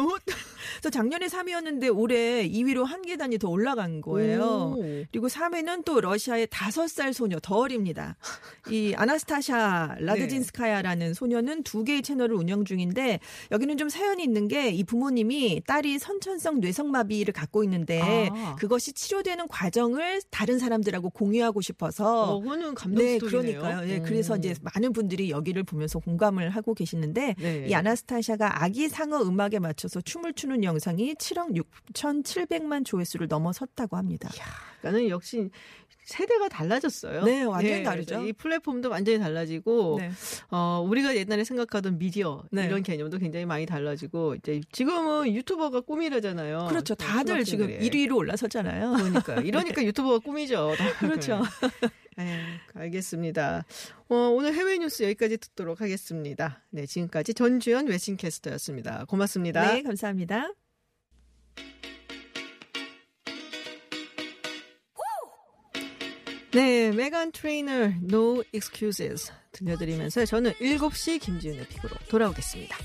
어, 0.82 0.84
그래서 0.84 0.90
작년에 0.90 1.28
3위였는데 1.28 1.96
올해 1.96 2.48
2위로 2.50 2.84
한 2.84 3.04
계단이 3.04 3.38
더 3.38 3.50
올라간 3.50 4.02
거예요. 4.02 4.76
오. 4.78 4.84
그리고 5.12 5.28
3위는 5.28 5.86
또 5.86 6.02
러시아의 6.02 6.48
5살 6.48 7.14
소녀 7.14 7.40
더 7.40 7.58
어립니다. 7.58 8.18
이 8.70 8.94
아나스타샤 8.98 9.96
라드진스카야라는 10.02 11.14
소녀는 11.14 11.64
두 11.64 11.84
개의 11.84 12.02
채널을 12.02 12.36
운영 12.36 12.66
중인데 12.66 13.20
여기는 13.52 13.78
좀 13.78 13.90
사연이 13.90 14.24
있는 14.24 14.48
게 14.48 14.72
이 14.72 14.84
부모님이 14.84 15.62
딸이 15.68 16.00
선천성 16.00 16.60
뇌성마비를 16.60 17.34
갖고 17.34 17.64
있는데 17.64 18.30
아. 18.32 18.56
그것이 18.56 18.94
치료되는 18.94 19.48
과정을 19.48 20.22
다른 20.30 20.58
사람들하고 20.60 21.10
공유하고 21.12 21.62
싶어서 21.62 22.36
어, 22.36 22.40
그거는 22.40 22.74
감동 22.74 23.06
네, 23.06 23.20
스토리네요. 23.20 23.60
그러니까요. 23.62 23.88
네, 23.88 23.98
음. 23.98 24.04
그래서 24.04 24.38
이제 24.38 24.56
많은 24.62 24.94
분들이 24.94 25.30
여기를 25.30 25.64
보면서 25.64 26.00
공감을 26.00 26.50
하고 26.50 26.74
계시는데 26.74 27.36
네. 27.38 27.66
이 27.70 27.74
아나스타샤가 27.76 28.64
아기 28.64 28.90
상어 28.90 29.22
음악에 29.22 29.60
맞춰서 29.60 30.02
춤을 30.02 30.34
추는 30.34 30.64
영상이 30.72 31.16
7억 31.16 31.56
6,700만 31.94 32.86
조회수를 32.86 33.28
넘어섰다고 33.28 33.98
합니다. 33.98 34.30
그러니까는 34.82 35.10
역시 35.10 35.50
세대가 36.04 36.50
달라졌어요. 36.50 37.24
네, 37.24 37.44
완전히 37.44 37.84
다르죠. 37.84 38.16
그래서 38.16 38.28
이 38.28 38.34
플랫폼도 38.34 38.90
완전히 38.90 39.20
달라지고 39.20 39.98
네. 40.00 40.12
어, 40.50 40.84
우리가 40.86 41.16
옛날에 41.16 41.44
생각하던 41.44 42.00
미디어 42.00 42.44
네. 42.52 42.66
이런 42.66 42.84
개념도 42.84 43.20
굉장히 43.20 43.46
많이 43.46 43.66
달라지고 43.66 44.36
이제 44.36 44.62
지금은 44.72 45.34
유튜버가 45.34 45.82
꿈이라잖아요. 45.82 46.68
그렇죠. 46.70 46.96
다들 46.96 47.44
지금 47.44 47.68
초등학생들이. 47.68 48.08
1위로 48.08 48.18
올라섰잖아요. 48.18 48.94
그러니까 48.94 49.36
이러니까 49.42 49.84
유튜버가 49.84 50.20
꿈이죠. 50.20 50.72
그렇죠. 51.00 51.42
네, 52.18 52.44
알겠습니다. 52.74 53.64
어, 54.10 54.16
오늘 54.16 54.54
해외 54.54 54.78
뉴스 54.78 55.04
여기까지 55.04 55.38
듣도록 55.38 55.82
하겠습니다. 55.82 56.64
네, 56.72 56.86
지금까지 56.86 57.34
전주현 57.34 57.88
웨싱캐스터였습니다. 57.88 59.06
고맙습니다. 59.06 59.74
네, 59.74 59.84
감사합니다. 59.84 60.52
네, 66.54 66.92
메간 66.92 67.32
트레이너 67.32 67.72
No 68.04 68.44
Excuses 68.54 69.32
들려드리면서 69.54 70.26
저는 70.26 70.52
7시 70.54 71.22
김지윤의 71.22 71.68
픽으로 71.68 71.96
돌아오겠습니다. 72.10 72.76